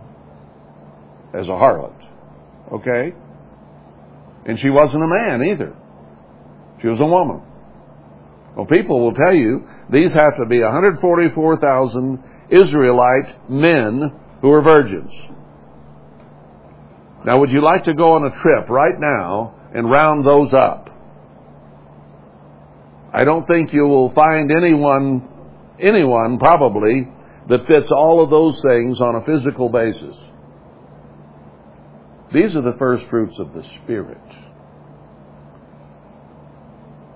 [1.34, 1.96] as a harlot.
[2.74, 3.14] Okay?
[4.46, 5.76] And she wasn't a man either.
[6.82, 7.42] She was a woman.
[8.56, 15.12] Well, people will tell you these have to be 144,000 Israelite men who are virgins.
[17.26, 20.90] Now, would you like to go on a trip right now and round those up?
[23.14, 25.30] I don't think you will find anyone,
[25.80, 27.08] anyone probably,
[27.48, 30.16] that fits all of those things on a physical basis.
[32.34, 34.18] These are the first fruits of the Spirit.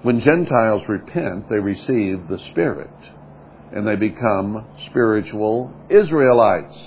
[0.03, 2.91] When Gentiles repent, they receive the Spirit
[3.73, 6.77] and they become spiritual Israelites.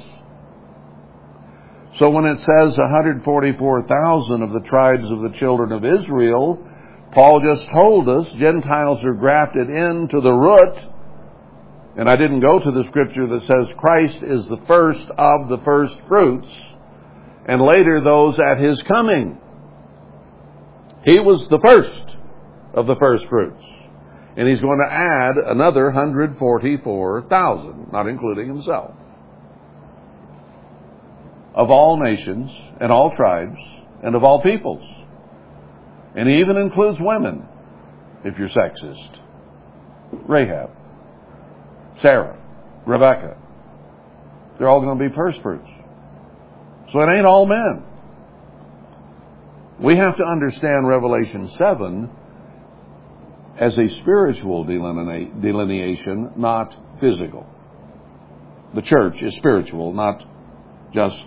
[1.99, 6.64] So when it says 144,000 of the tribes of the children of Israel,
[7.12, 10.78] Paul just told us Gentiles are grafted into the root.
[11.97, 15.61] And I didn't go to the scripture that says Christ is the first of the
[15.64, 16.49] first fruits,
[17.51, 19.36] and later those at his coming.
[21.05, 22.16] He was the first
[22.74, 23.64] of the first fruits.
[24.36, 28.92] And he's going to add another 144,000, not including himself
[31.53, 32.48] of all nations
[32.80, 33.59] and all tribes
[34.05, 34.84] and of all peoples.
[36.14, 37.48] And he even includes women,
[38.24, 39.18] if you're sexist.
[40.12, 40.70] Rahab,
[41.98, 42.38] Sarah,
[42.86, 43.36] Rebecca.
[44.57, 45.66] They're all going to be first fruits.
[46.93, 47.84] So it ain't all men.
[49.80, 52.11] We have to understand Revelation 7
[53.57, 57.47] as a spiritual delineation, not physical.
[58.74, 60.24] The church is spiritual, not
[60.93, 61.24] just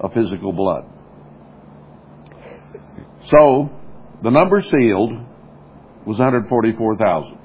[0.00, 0.84] a physical blood.
[3.28, 3.70] So,
[4.22, 5.12] the number sealed
[6.06, 7.38] was 144,000.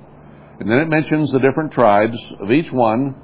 [0.59, 3.15] And then it mentions the different tribes of each one,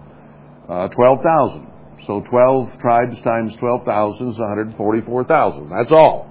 [0.68, 1.67] uh, 12,000.
[2.06, 5.70] So 12 tribes times 12,000 is 144,000.
[5.70, 6.30] That's all.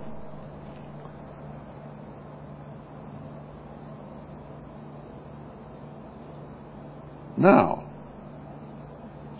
[7.36, 7.84] Now,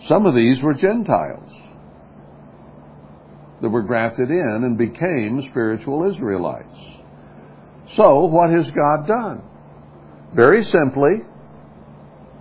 [0.05, 1.51] some of these were Gentiles
[3.61, 6.77] that were grafted in and became spiritual Israelites.
[7.95, 9.41] So, what has God done?
[10.35, 11.21] Very simply,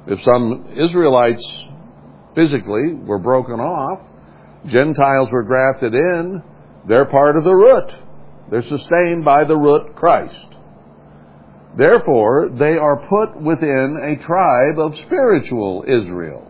[0.07, 1.65] if some Israelites
[2.37, 4.01] physically were broken off,
[4.67, 6.43] Gentiles were grafted in,
[6.87, 7.97] they're part of the root.
[8.51, 10.47] They're sustained by the root Christ.
[11.77, 16.47] Therefore, they are put within a tribe of spiritual Israel.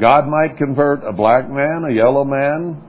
[0.00, 2.82] God might convert a black man, a yellow man,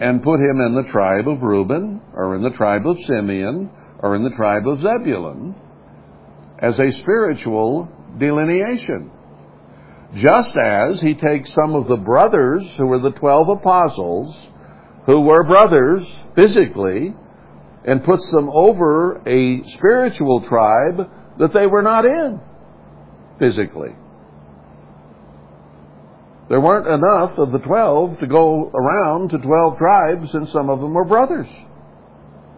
[0.00, 3.70] and put him in the tribe of Reuben, or in the tribe of Simeon,
[4.00, 5.54] or in the tribe of Zebulun,
[6.58, 9.10] as a spiritual delineation.
[10.14, 14.36] Just as he takes some of the brothers who were the twelve apostles,
[15.06, 17.14] who were brothers physically,
[17.84, 22.40] and puts them over a spiritual tribe that they were not in
[23.38, 23.96] physically.
[26.48, 30.80] There weren't enough of the twelve to go around to twelve tribes, and some of
[30.80, 31.48] them were brothers.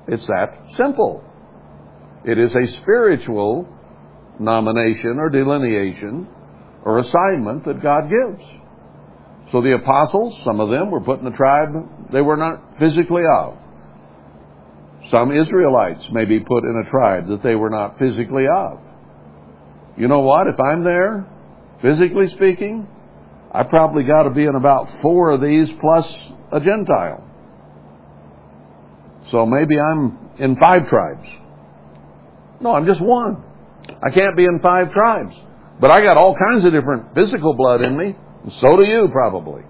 [0.08, 1.24] It's that simple.
[2.24, 3.66] It is a spiritual
[4.38, 6.28] nomination or delineation
[6.86, 8.48] or assignment that God gives.
[9.50, 13.24] So the apostles, some of them were put in a tribe they were not physically
[13.26, 13.58] of.
[15.10, 18.78] Some Israelites may be put in a tribe that they were not physically of.
[19.96, 20.46] You know what?
[20.46, 21.26] If I'm there,
[21.82, 22.88] physically speaking,
[23.50, 26.06] I probably got to be in about four of these plus
[26.52, 27.24] a Gentile.
[29.30, 31.28] So maybe I'm in five tribes.
[32.60, 33.42] No, I'm just one.
[33.88, 35.34] I can't be in five tribes.
[35.80, 38.14] But I got all kinds of different physical blood in me.
[38.44, 39.62] And so do you, probably.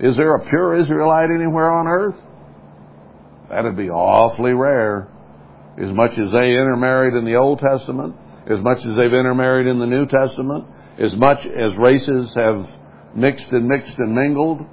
[0.00, 2.16] Is there a pure Israelite anywhere on earth?
[3.48, 5.08] That'd be awfully rare.
[5.78, 8.16] As much as they intermarried in the Old Testament,
[8.48, 10.66] as much as they've intermarried in the New Testament,
[10.98, 12.68] as much as races have
[13.14, 14.64] mixed and mixed and mingled,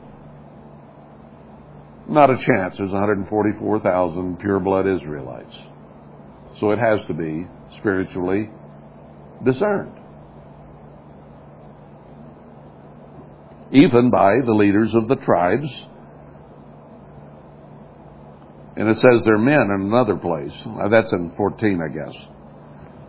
[2.08, 2.78] Not a chance.
[2.78, 5.58] There's 144,000 pure blood Israelites.
[6.60, 7.48] So it has to be
[7.78, 8.50] spiritually
[9.46, 9.94] discerned.
[13.72, 15.70] Even by the leaders of the tribes.
[18.78, 20.54] And it says they're men in another place.
[20.90, 22.16] That's in 14, I guess.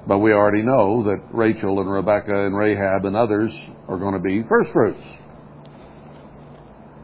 [0.07, 3.53] But we already know that Rachel and Rebecca and Rahab and others
[3.89, 5.03] are going to be first fruits.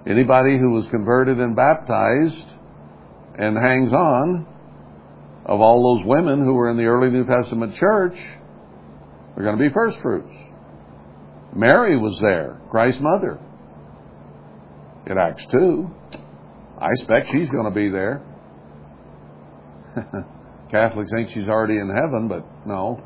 [0.06, 2.46] Anybody who was converted and baptized
[3.38, 4.46] and hangs on
[5.44, 8.16] of all those women who were in the early New Testament church
[9.36, 10.34] are going to be first fruits.
[11.54, 13.38] Mary was there, Christ's mother.
[15.06, 15.90] In Acts 2,
[16.78, 18.22] I expect she's going to be there.
[20.70, 23.02] Catholics think she's already in heaven, but no,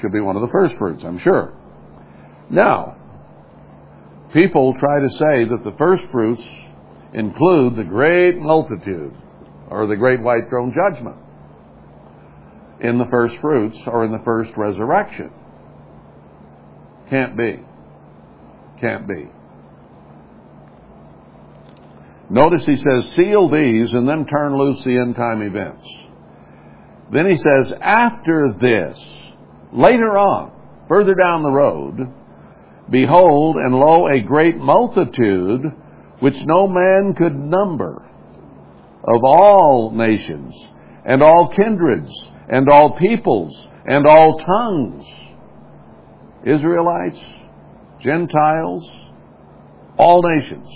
[0.00, 1.54] she'll be one of the first fruits, I'm sure.
[2.50, 2.96] Now,
[4.32, 6.44] people try to say that the first fruits
[7.12, 9.14] include the great multitude
[9.68, 11.16] or the great white throne judgment
[12.80, 15.32] in the first fruits or in the first resurrection.
[17.10, 17.60] Can't be.
[18.80, 19.28] Can't be.
[22.28, 25.86] Notice he says, seal these and then turn loose the end time events.
[27.12, 28.98] Then he says, after this,
[29.72, 30.50] later on,
[30.88, 32.12] further down the road,
[32.90, 35.62] behold, and lo, a great multitude
[36.18, 38.04] which no man could number
[39.04, 40.52] of all nations
[41.04, 42.10] and all kindreds
[42.48, 45.06] and all peoples and all tongues.
[46.46, 47.20] Israelites,
[48.00, 48.88] Gentiles,
[49.98, 50.68] all nations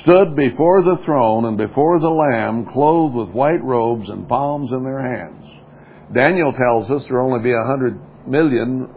[0.00, 4.84] stood before the throne and before the Lamb, clothed with white robes and palms in
[4.84, 5.46] their hands.
[6.14, 8.88] Daniel tells us there will only be a hundred million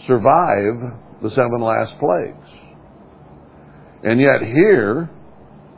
[0.00, 2.50] survive the seven last plagues.
[4.02, 5.08] And yet here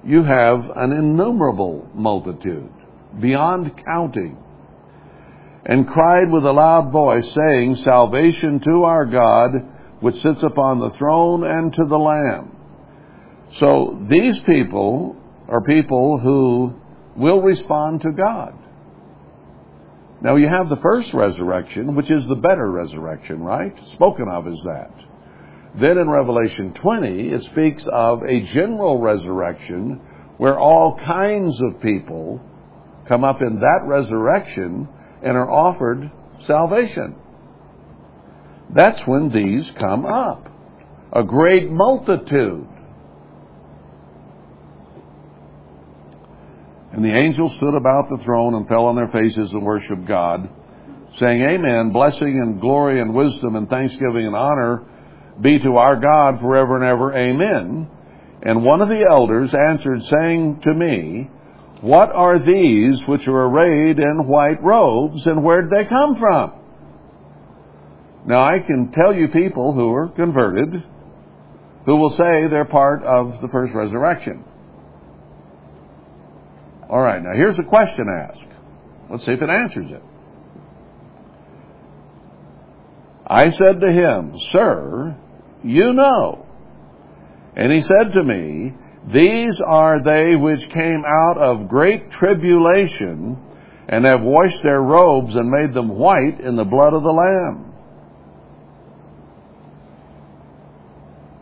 [0.04, 2.72] you have an innumerable multitude,
[3.20, 4.38] beyond counting,
[5.68, 9.50] and cried with a loud voice, saying, Salvation to our God,
[10.00, 12.56] which sits upon the throne, and to the Lamb.
[13.54, 15.16] So these people
[15.48, 16.74] are people who
[17.16, 18.54] will respond to God.
[20.20, 23.76] Now you have the first resurrection, which is the better resurrection, right?
[23.94, 24.92] Spoken of as that.
[25.80, 30.00] Then in Revelation 20, it speaks of a general resurrection
[30.36, 32.40] where all kinds of people
[33.08, 34.88] come up in that resurrection
[35.26, 36.10] and are offered
[36.44, 37.16] salvation.
[38.70, 40.48] That's when these come up.
[41.12, 42.68] A great multitude.
[46.92, 50.48] And the angels stood about the throne and fell on their faces and worshiped God,
[51.16, 54.84] saying, Amen, blessing and glory and wisdom and thanksgiving and honor
[55.40, 57.12] be to our God forever and ever.
[57.12, 57.90] Amen.
[58.42, 61.30] And one of the elders answered, saying to me,
[61.86, 66.52] What are these which are arrayed in white robes, and where did they come from?
[68.26, 70.82] Now I can tell you people who are converted
[71.84, 74.44] who will say they're part of the first resurrection.
[76.90, 78.42] All right, now here's a question asked.
[79.08, 80.02] Let's see if it answers it.
[83.28, 85.16] I said to him, Sir,
[85.62, 86.46] you know.
[87.54, 88.74] And he said to me,
[89.12, 93.38] These are they which came out of great tribulation
[93.88, 97.72] and have washed their robes and made them white in the blood of the Lamb.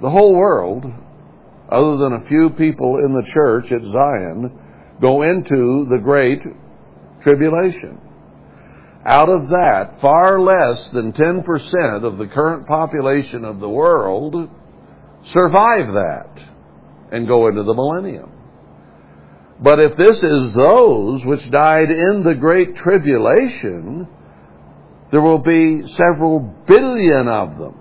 [0.03, 0.85] The whole world,
[1.71, 4.59] other than a few people in the church at Zion,
[5.01, 6.43] go into the great
[7.23, 7.99] tribulation.
[9.07, 14.51] Out of that, far less than 10% of the current population of the world
[15.25, 16.54] survive that
[17.15, 18.31] and go into the millennium.
[19.61, 24.09] But if this is those which died in the great tribulation,
[25.11, 27.75] there will be several billion of them,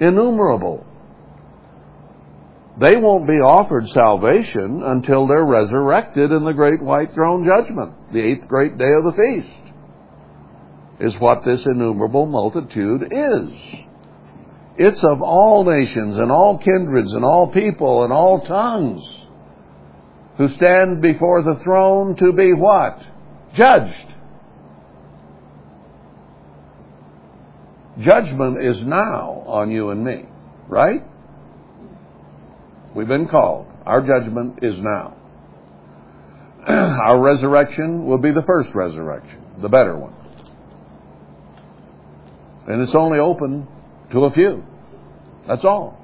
[0.00, 0.86] innumerable
[2.80, 8.20] they won't be offered salvation until they're resurrected in the great white throne judgment, the
[8.20, 9.72] eighth great day of the feast,
[11.00, 13.50] is what this innumerable multitude is.
[14.78, 19.02] It's of all nations and all kindreds and all people and all tongues
[20.36, 23.02] who stand before the throne to be what?
[23.54, 24.14] Judged.
[27.98, 30.26] Judgment is now on you and me,
[30.68, 31.02] right?
[32.94, 33.66] We've been called.
[33.84, 35.16] Our judgment is now.
[36.68, 40.14] Our resurrection will be the first resurrection, the better one.
[42.68, 43.66] And it's only open
[44.12, 44.64] to a few.
[45.46, 45.98] That's all.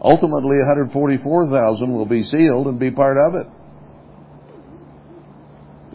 [0.00, 3.46] Ultimately, 144,000 will be sealed and be part of it.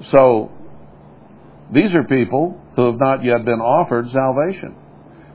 [0.07, 0.51] So,
[1.71, 4.75] these are people who have not yet been offered salvation.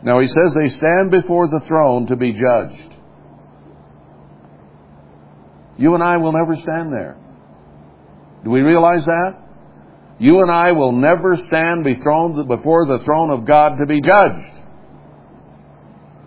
[0.03, 2.97] Now, he says they stand before the throne to be judged.
[5.78, 7.16] You and I will never stand there.
[8.44, 9.36] Do we realize that?
[10.19, 14.56] You and I will never stand before the throne of God to be judged.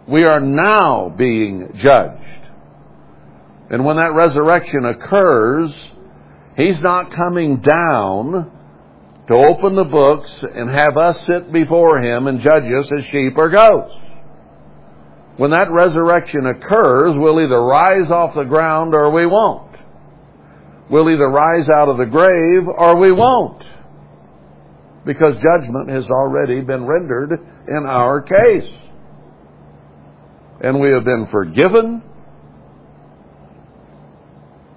[0.09, 2.47] We are now being judged.
[3.69, 5.71] And when that resurrection occurs,
[6.57, 8.51] He's not coming down
[9.27, 13.37] to open the books and have us sit before Him and judge us as sheep
[13.37, 13.93] or goats.
[15.37, 19.77] When that resurrection occurs, we'll either rise off the ground or we won't.
[20.89, 23.63] We'll either rise out of the grave or we won't.
[25.05, 28.69] Because judgment has already been rendered in our case.
[30.61, 32.03] And we have been forgiven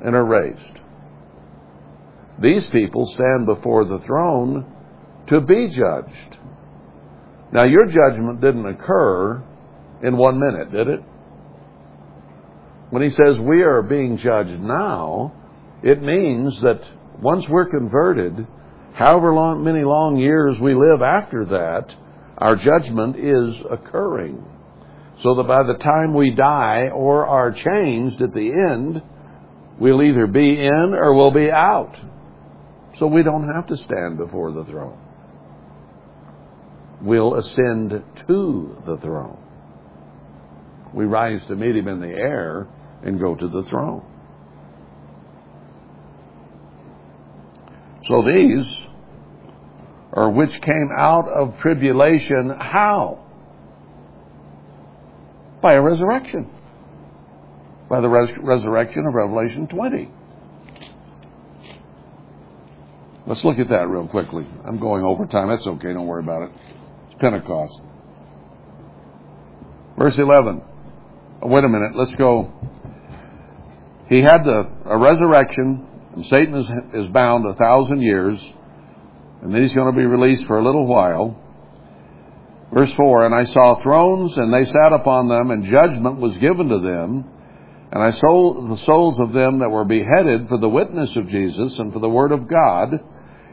[0.00, 0.80] and erased.
[2.38, 4.66] These people stand before the throne
[5.28, 6.38] to be judged.
[7.52, 9.42] Now, your judgment didn't occur
[10.02, 11.00] in one minute, did it?
[12.90, 15.32] When he says we are being judged now,
[15.82, 16.82] it means that
[17.20, 18.46] once we're converted,
[18.94, 21.94] however long, many long years we live after that,
[22.38, 24.44] our judgment is occurring.
[25.22, 29.02] So that by the time we die or are changed at the end,
[29.78, 31.96] we'll either be in or we'll be out.
[32.98, 34.98] So we don't have to stand before the throne.
[37.00, 39.38] We'll ascend to the throne.
[40.92, 42.68] We rise to meet him in the air
[43.02, 44.04] and go to the throne.
[48.08, 48.66] So these
[50.12, 53.21] are which came out of tribulation how?
[55.62, 56.50] By a resurrection.
[57.88, 60.10] By the res- resurrection of Revelation 20.
[63.26, 64.44] Let's look at that real quickly.
[64.66, 65.48] I'm going over time.
[65.48, 65.92] That's okay.
[65.92, 66.50] Don't worry about it.
[67.06, 67.80] It's Pentecost.
[69.96, 70.62] Verse 11.
[71.42, 71.94] Oh, wait a minute.
[71.94, 72.52] Let's go.
[74.08, 75.86] He had the, a resurrection,
[76.16, 78.42] and Satan is, is bound a thousand years,
[79.42, 81.41] and then he's going to be released for a little while.
[82.72, 86.68] Verse 4 And I saw thrones, and they sat upon them, and judgment was given
[86.68, 87.24] to them.
[87.92, 91.78] And I saw the souls of them that were beheaded for the witness of Jesus
[91.78, 92.98] and for the word of God,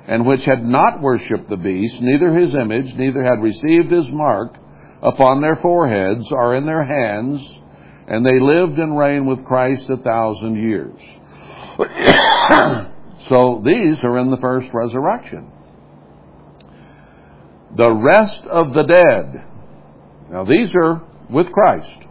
[0.07, 4.57] and which had not worshipped the beast, neither his image, neither had received his mark
[5.01, 7.45] upon their foreheads or in their hands,
[8.07, 10.99] and they lived and reigned with Christ a thousand years.
[13.27, 15.51] so these are in the first resurrection.
[17.75, 19.43] The rest of the dead.
[20.31, 22.05] Now these are with Christ.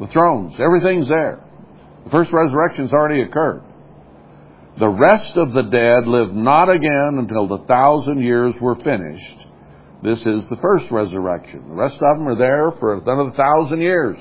[0.00, 1.42] The thrones, everything's there.
[2.04, 3.62] The first resurrection's already occurred.
[4.78, 9.46] The rest of the dead lived not again until the thousand years were finished.
[10.02, 11.68] This is the first resurrection.
[11.68, 14.18] The rest of them are there for another thousand years.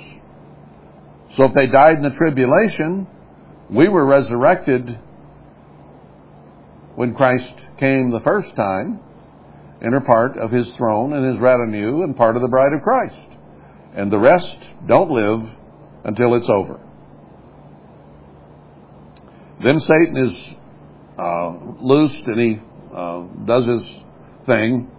[1.35, 3.07] So if they died in the tribulation,
[3.69, 4.99] we were resurrected
[6.95, 8.99] when Christ came the first time
[9.81, 13.37] are part of his throne and his retinue and part of the bride of Christ.
[13.95, 15.49] And the rest don't live
[16.03, 16.79] until it's over.
[19.63, 20.55] Then Satan is
[21.17, 21.49] uh,
[21.81, 22.59] loosed and he
[22.95, 23.83] uh, does his
[24.45, 24.91] thing.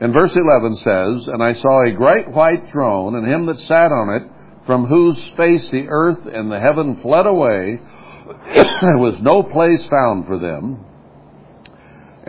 [0.00, 3.90] And verse 11 says, And I saw a great white throne, and him that sat
[3.90, 4.30] on it,
[4.64, 7.80] from whose face the earth and the heaven fled away.
[8.82, 10.84] there was no place found for them.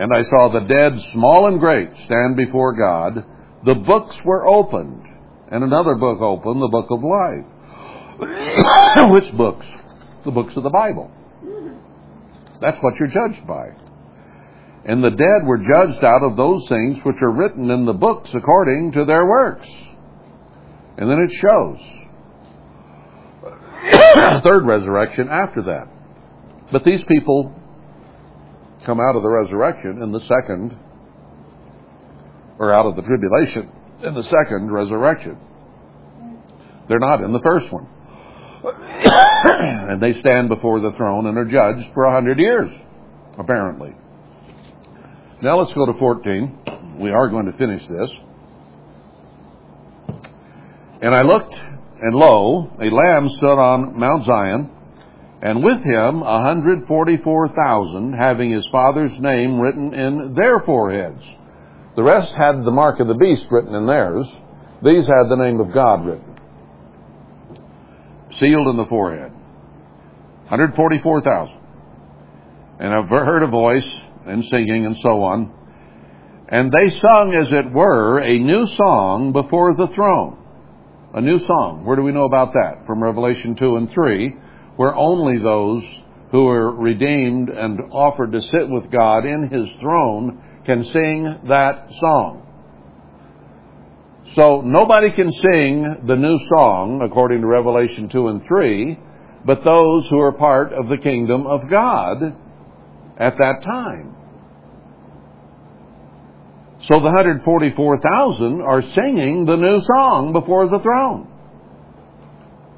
[0.00, 3.22] And I saw the dead, small and great, stand before God.
[3.66, 5.06] The books were opened,
[5.52, 7.44] and another book opened, the book of life.
[9.10, 9.66] Which books?
[10.24, 11.10] The books of the Bible.
[12.62, 13.72] That's what you're judged by.
[14.86, 18.30] And the dead were judged out of those things which are written in the books
[18.32, 19.68] according to their works.
[20.96, 21.78] And then it shows.
[24.44, 25.88] Third resurrection after that.
[26.72, 27.59] But these people
[28.84, 30.76] come out of the resurrection in the second,
[32.58, 33.70] or out of the tribulation
[34.02, 35.38] in the second resurrection.
[36.88, 37.88] They're not in the first one.
[38.64, 42.70] and they stand before the throne and are judged for a hundred years,
[43.38, 43.94] apparently.
[45.42, 46.98] Now let's go to 14.
[46.98, 48.12] We are going to finish this.
[51.00, 54.70] And I looked, and lo, a lamb stood on Mount Zion,
[55.42, 61.22] and with him a hundred forty-four thousand, having his father's name written in their foreheads.
[61.96, 64.26] The rest had the mark of the beast written in theirs.
[64.82, 66.36] These had the name of God written.
[68.32, 69.32] sealed in the forehead.
[70.48, 71.58] 144,000.
[72.80, 73.88] And I've heard a voice
[74.26, 75.52] and singing and so on.
[76.48, 80.38] And they sung, as it were, a new song before the throne.
[81.14, 81.84] A new song.
[81.84, 82.86] Where do we know about that?
[82.86, 84.36] From Revelation 2 and 3,
[84.80, 85.84] where only those
[86.30, 91.90] who are redeemed and offered to sit with God in His throne can sing that
[92.00, 92.46] song.
[94.34, 98.98] So nobody can sing the new song, according to Revelation 2 and 3,
[99.44, 102.22] but those who are part of the kingdom of God
[103.18, 104.16] at that time.
[106.84, 111.30] So the 144,000 are singing the new song before the throne.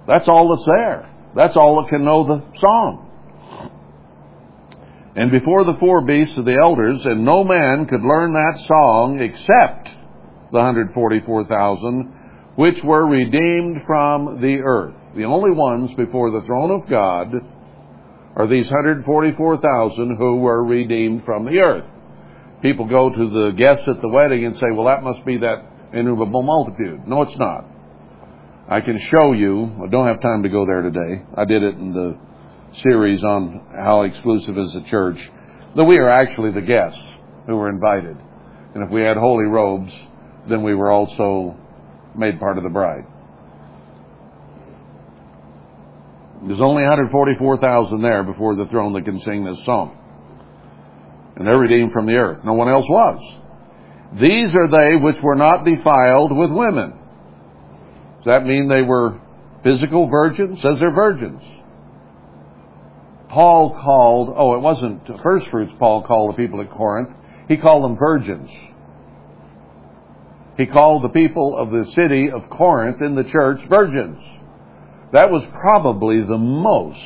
[0.08, 1.08] That's all that's there.
[1.34, 3.08] That's all that can know the song.
[5.14, 9.20] And before the four beasts of the elders, and no man could learn that song
[9.20, 9.94] except
[10.52, 12.14] the 144,000,
[12.56, 14.94] which were redeemed from the earth.
[15.14, 17.34] The only ones before the throne of God
[18.36, 21.84] are these 144,000 who were redeemed from the earth.
[22.62, 25.66] People go to the guests at the wedding and say, well, that must be that
[25.92, 27.06] innumerable multitude.
[27.06, 27.66] No, it's not.
[28.68, 31.24] I can show you, I don't have time to go there today.
[31.36, 32.18] I did it in the
[32.74, 35.18] series on how exclusive is the church,
[35.76, 37.02] that we are actually the guests
[37.46, 38.16] who were invited.
[38.74, 39.92] And if we had holy robes,
[40.48, 41.58] then we were also
[42.16, 43.04] made part of the bride.
[46.44, 49.96] There's only 144,000 there before the throne that can sing this song.
[51.36, 52.44] And they're redeemed from the earth.
[52.44, 53.38] No one else was.
[54.20, 56.98] These are they which were not defiled with women.
[58.22, 59.20] Does that mean they were
[59.64, 60.62] physical virgins?
[60.62, 61.42] Says they're virgins.
[63.28, 67.16] Paul called, oh, it wasn't first fruits Paul called the people at Corinth.
[67.48, 68.50] He called them virgins.
[70.56, 74.20] He called the people of the city of Corinth in the church virgins.
[75.12, 76.98] That was probably the most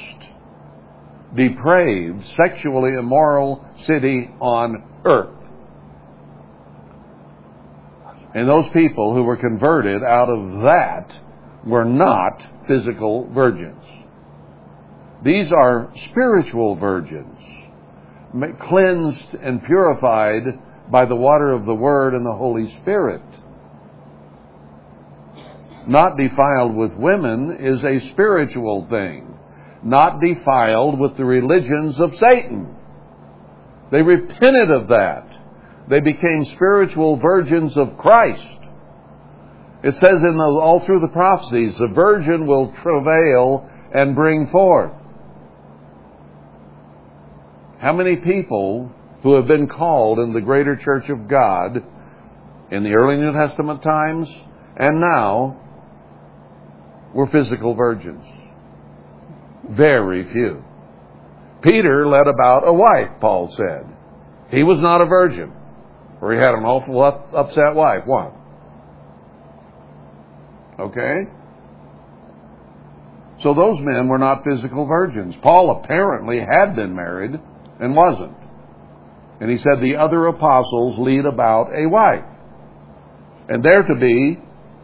[1.34, 5.35] depraved, sexually immoral city on earth.
[8.34, 11.18] And those people who were converted out of that
[11.64, 13.82] were not physical virgins.
[15.22, 17.38] These are spiritual virgins,
[18.60, 20.42] cleansed and purified
[20.90, 23.22] by the water of the Word and the Holy Spirit
[25.86, 29.38] not defiled with women is a spiritual thing,
[29.82, 32.74] not defiled with the religions of Satan.
[33.92, 35.28] They repented of that.
[35.88, 38.46] They became spiritual virgins of Christ.
[39.82, 44.92] It says in the, all through the prophecies, the virgin will travail and bring forth.
[47.78, 48.90] How many people
[49.22, 51.82] who have been called in the greater church of God
[52.70, 54.28] in the early New Testament times
[54.76, 55.60] and now
[57.14, 58.24] were physical virgins.
[59.70, 60.62] Very few.
[61.62, 63.86] Peter led about a wife, Paul said.
[64.50, 65.52] He was not a virgin,
[66.20, 68.06] for he had an awful upset wife.
[68.06, 68.32] One.
[70.78, 71.30] Okay?
[73.42, 75.34] So those men were not physical virgins.
[75.42, 77.32] Paul apparently had been married
[77.80, 78.36] and wasn't.
[79.40, 82.24] And he said the other apostles lead about a wife.
[83.48, 84.38] And they're to be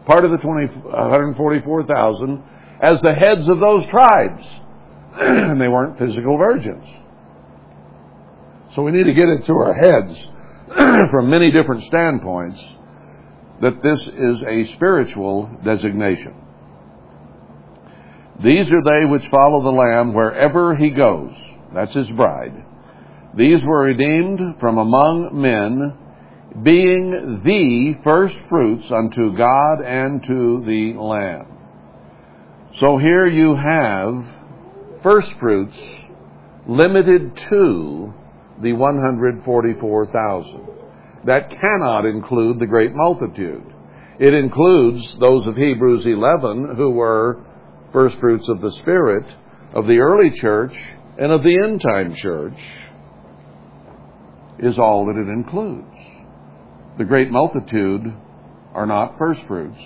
[0.05, 2.43] part of the 20, 144,000
[2.79, 4.43] as the heads of those tribes.
[5.19, 6.85] and they weren't physical virgins.
[8.75, 10.27] So we need to get it through our heads
[11.11, 12.61] from many different standpoints
[13.61, 16.35] that this is a spiritual designation.
[18.41, 21.33] These are they which follow the Lamb wherever he goes.
[21.73, 22.65] That's his bride.
[23.35, 25.97] These were redeemed from among men
[26.61, 31.47] being the first fruits unto God and to the Lamb.
[32.77, 34.25] So here you have
[35.01, 35.77] first fruits
[36.67, 38.13] limited to
[38.63, 40.67] the 144,000.
[41.25, 43.63] That cannot include the great multitude.
[44.19, 47.43] It includes those of Hebrews 11 who were
[47.91, 49.25] first fruits of the Spirit,
[49.73, 50.73] of the early church,
[51.17, 52.57] and of the end time church,
[54.59, 55.95] is all that it includes.
[56.97, 58.13] The great multitude
[58.73, 59.79] are not first fruits,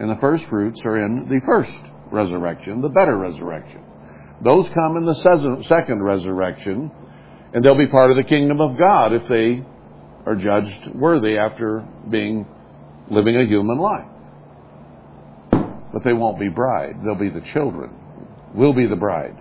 [0.00, 1.76] and the first fruits are in the first
[2.10, 3.82] resurrection, the better resurrection.
[4.42, 6.90] Those come in the second resurrection,
[7.52, 9.64] and they'll be part of the kingdom of God if they
[10.26, 12.46] are judged worthy after being
[13.10, 14.06] living a human life.
[15.92, 16.96] But they won't be bride.
[17.02, 17.90] They'll be the children.
[18.54, 19.36] We'll be the bride.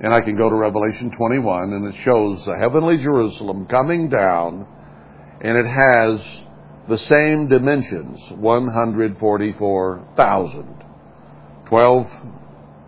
[0.00, 4.66] And I can go to Revelation 21 and it shows the heavenly Jerusalem coming down
[5.40, 6.20] and it has
[6.88, 10.84] the same dimensions, 144,000.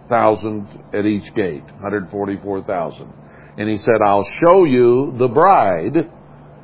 [0.09, 3.12] 12,000 at each gate, 144,000.
[3.59, 5.97] And he said, I'll show you the bride.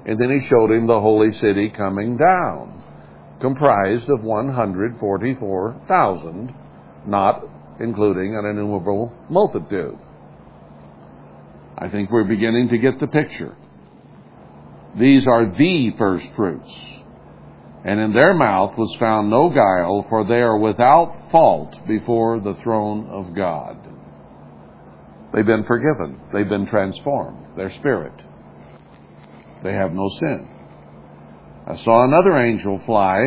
[0.04, 2.82] And then he showed him the holy city coming down,
[3.40, 6.54] comprised of 144,000,
[7.06, 7.44] not
[7.80, 9.98] including an innumerable multitude.
[11.78, 13.56] I think we're beginning to get the picture.
[14.98, 16.70] These are the first fruits.
[17.84, 22.54] And in their mouth was found no guile, for they are without fault before the
[22.62, 23.76] throne of God.
[25.32, 26.20] They've been forgiven.
[26.32, 27.56] They've been transformed.
[27.56, 28.12] Their spirit.
[29.64, 30.48] They have no sin.
[31.66, 33.18] I saw another angel fly,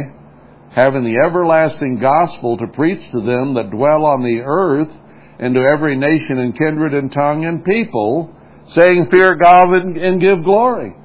[0.72, 4.92] having the everlasting gospel to preach to them that dwell on the earth,
[5.40, 8.34] and to every nation and kindred and tongue and people,
[8.68, 10.96] saying, Fear God and give glory.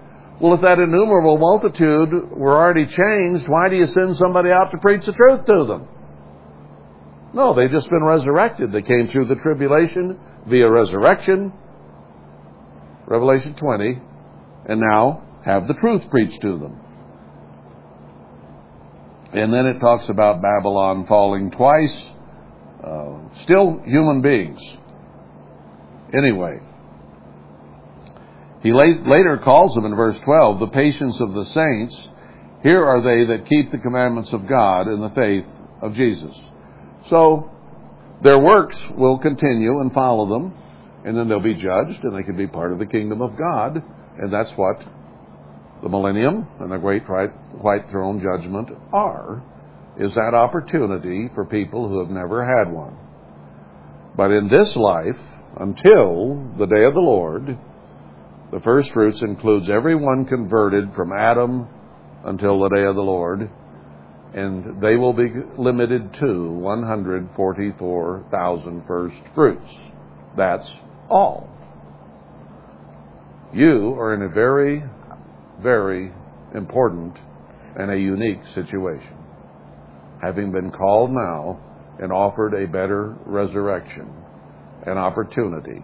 [0.40, 4.78] Well, if that innumerable multitude were already changed, why do you send somebody out to
[4.78, 5.86] preach the truth to them?
[7.34, 8.72] No, they've just been resurrected.
[8.72, 11.52] They came through the tribulation via resurrection,
[13.06, 14.00] Revelation 20,
[14.66, 16.80] and now have the truth preached to them.
[19.32, 21.96] And then it talks about Babylon falling twice.
[22.82, 24.60] Uh, still human beings.
[26.12, 26.60] Anyway,
[28.62, 32.08] he later calls them in verse 12 the patience of the saints.
[32.62, 35.46] Here are they that keep the commandments of God in the faith
[35.80, 36.36] of Jesus.
[37.08, 37.50] So
[38.22, 40.54] their works will continue and follow them,
[41.04, 43.82] and then they'll be judged, and they can be part of the kingdom of God,
[44.18, 44.76] and that's what
[45.82, 49.42] the millennium and the great white throne judgment are,
[49.98, 52.94] is that opportunity for people who have never had one.
[54.14, 55.16] But in this life,
[55.58, 57.58] until the day of the Lord,
[58.52, 61.68] the first fruits includes everyone converted from Adam
[62.24, 63.48] until the day of the Lord,
[64.34, 69.70] and they will be limited to 144,000 first fruits.
[70.36, 70.70] That's
[71.08, 71.48] all.
[73.52, 74.84] You are in a very,
[75.60, 76.12] very
[76.54, 77.18] important
[77.76, 79.16] and a unique situation,
[80.22, 81.58] having been called now
[82.00, 84.08] and offered a better resurrection,
[84.86, 85.82] an opportunity.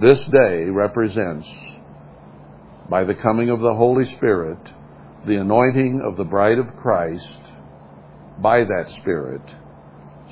[0.00, 1.48] This day represents,
[2.88, 4.58] by the coming of the Holy Spirit,
[5.26, 7.40] the anointing of the bride of Christ
[8.38, 9.42] by that Spirit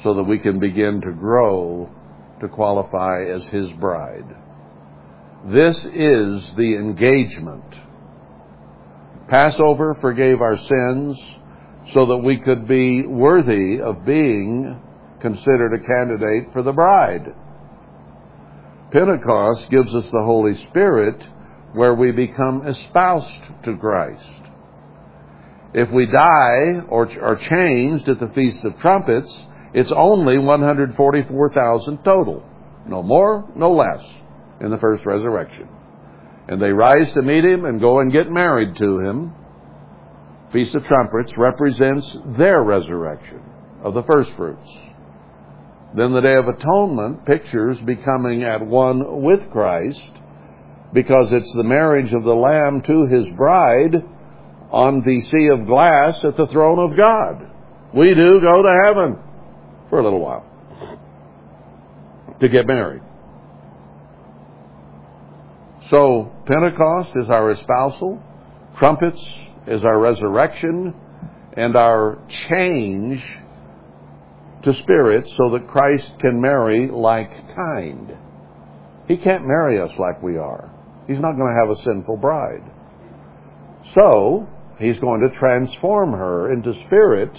[0.04, 1.90] so that we can begin to grow
[2.40, 4.36] to qualify as His bride.
[5.46, 7.64] This is the engagement.
[9.28, 11.18] Passover forgave our sins
[11.92, 14.80] so that we could be worthy of being
[15.20, 17.34] considered a candidate for the bride.
[18.90, 21.28] Pentecost gives us the Holy Spirit
[21.72, 23.30] where we become espoused
[23.64, 24.30] to Christ.
[25.74, 29.44] If we die or are changed at the Feast of Trumpets,
[29.74, 32.42] it's only 144,000 total.
[32.86, 34.02] No more, no less
[34.60, 35.68] in the first resurrection.
[36.48, 39.34] And they rise to meet him and go and get married to him.
[40.52, 43.42] Feast of Trumpets represents their resurrection
[43.82, 44.68] of the first fruits.
[45.96, 50.12] Then the Day of Atonement pictures becoming at one with Christ
[50.92, 54.04] because it's the marriage of the Lamb to his bride
[54.70, 57.50] on the sea of glass at the throne of God.
[57.94, 59.18] We do go to heaven
[59.88, 60.44] for a little while
[62.40, 63.02] to get married.
[65.88, 68.22] So Pentecost is our espousal,
[68.78, 69.26] trumpets
[69.66, 70.94] is our resurrection,
[71.56, 73.24] and our change
[74.66, 78.16] to spirit so that Christ can marry like kind.
[79.06, 80.68] He can't marry us like we are.
[81.06, 82.64] He's not going to have a sinful bride.
[83.94, 84.48] So,
[84.78, 87.30] He's going to transform her into spirit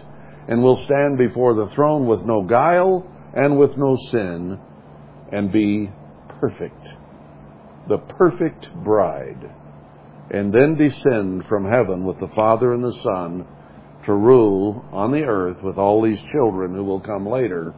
[0.47, 3.05] and will stand before the throne with no guile
[3.35, 4.59] and with no sin
[5.31, 5.91] and be
[6.39, 6.87] perfect.
[7.89, 9.51] The perfect bride.
[10.31, 13.45] And then descend from heaven with the Father and the Son
[14.07, 17.73] to rule on the earth with all these children who will come later,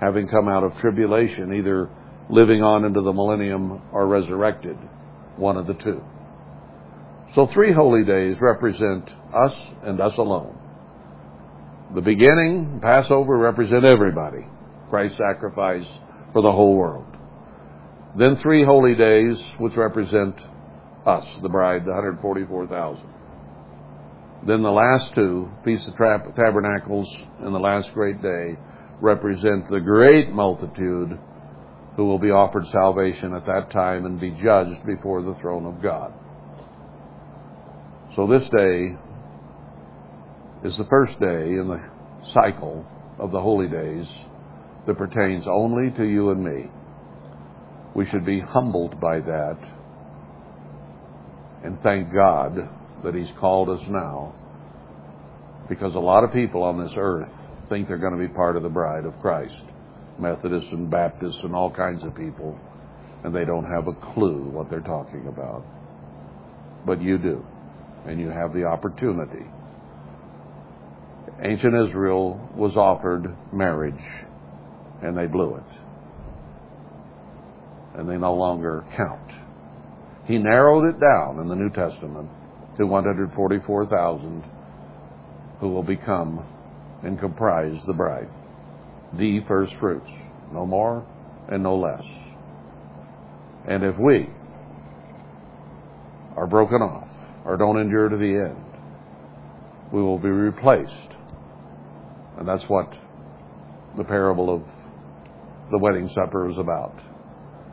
[0.00, 1.90] having come out of tribulation, either
[2.30, 4.76] living on into the millennium or resurrected.
[5.36, 6.02] One of the two.
[7.34, 9.52] So three holy days represent us
[9.84, 10.58] and us alone.
[11.94, 14.46] The beginning, Passover, represent everybody.
[14.88, 15.86] Christ's sacrifice
[16.32, 17.06] for the whole world.
[18.18, 20.36] Then three holy days, which represent
[21.04, 23.15] us, the bride, the 144,000.
[24.44, 27.08] Then the last two, Feast of Tabernacles
[27.40, 28.56] and the last great day,
[29.00, 31.18] represent the great multitude
[31.96, 35.82] who will be offered salvation at that time and be judged before the throne of
[35.82, 36.12] God.
[38.14, 38.96] So this day
[40.64, 41.82] is the first day in the
[42.32, 42.86] cycle
[43.18, 44.08] of the holy days
[44.86, 46.70] that pertains only to you and me.
[47.94, 49.58] We should be humbled by that
[51.62, 52.68] and thank God
[53.06, 54.34] that He's called us now
[55.68, 57.28] because a lot of people on this earth
[57.68, 59.54] think they're going to be part of the bride of Christ.
[60.18, 62.58] Methodists and Baptists and all kinds of people,
[63.22, 65.64] and they don't have a clue what they're talking about.
[66.84, 67.46] But you do,
[68.06, 69.46] and you have the opportunity.
[71.40, 73.94] Ancient Israel was offered marriage,
[75.00, 75.62] and they blew it.
[77.94, 79.30] And they no longer count.
[80.24, 82.30] He narrowed it down in the New Testament
[82.78, 84.44] to 144,000
[85.60, 86.44] who will become
[87.02, 88.28] and comprise the bride.
[89.18, 90.10] The first fruits.
[90.52, 91.06] No more
[91.48, 92.04] and no less.
[93.68, 94.28] And if we
[96.36, 97.08] are broken off
[97.44, 98.66] or don't endure to the end,
[99.92, 100.92] we will be replaced.
[102.38, 102.92] And that's what
[103.96, 104.62] the parable of
[105.70, 106.94] the wedding supper is about.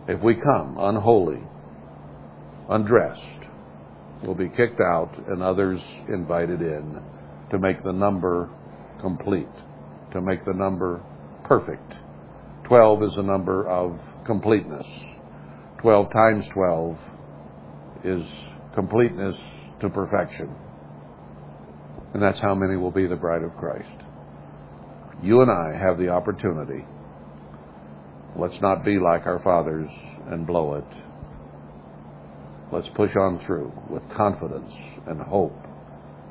[0.08, 1.42] If we come unholy,
[2.70, 3.43] undressed,
[4.24, 5.80] we'll be kicked out and others
[6.10, 7.02] invited in
[7.52, 8.50] to make the number
[9.02, 9.48] complete,
[10.12, 11.02] to make the number
[11.44, 11.94] perfect.
[12.66, 14.88] 12 is a number of completeness.
[15.82, 16.98] 12 times 12
[18.06, 18.26] is
[18.74, 19.36] completeness
[19.82, 20.50] to perfection.
[22.14, 24.06] And that's how many will be the bride of Christ.
[25.22, 26.86] You and I have the opportunity.
[28.36, 29.90] Let's not be like our fathers
[30.28, 31.03] and blow it.
[32.74, 34.72] Let's push on through with confidence
[35.06, 35.56] and hope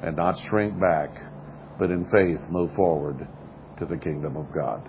[0.03, 1.11] and not shrink back,
[1.79, 3.25] but in faith move forward
[3.79, 4.83] to the kingdom of God.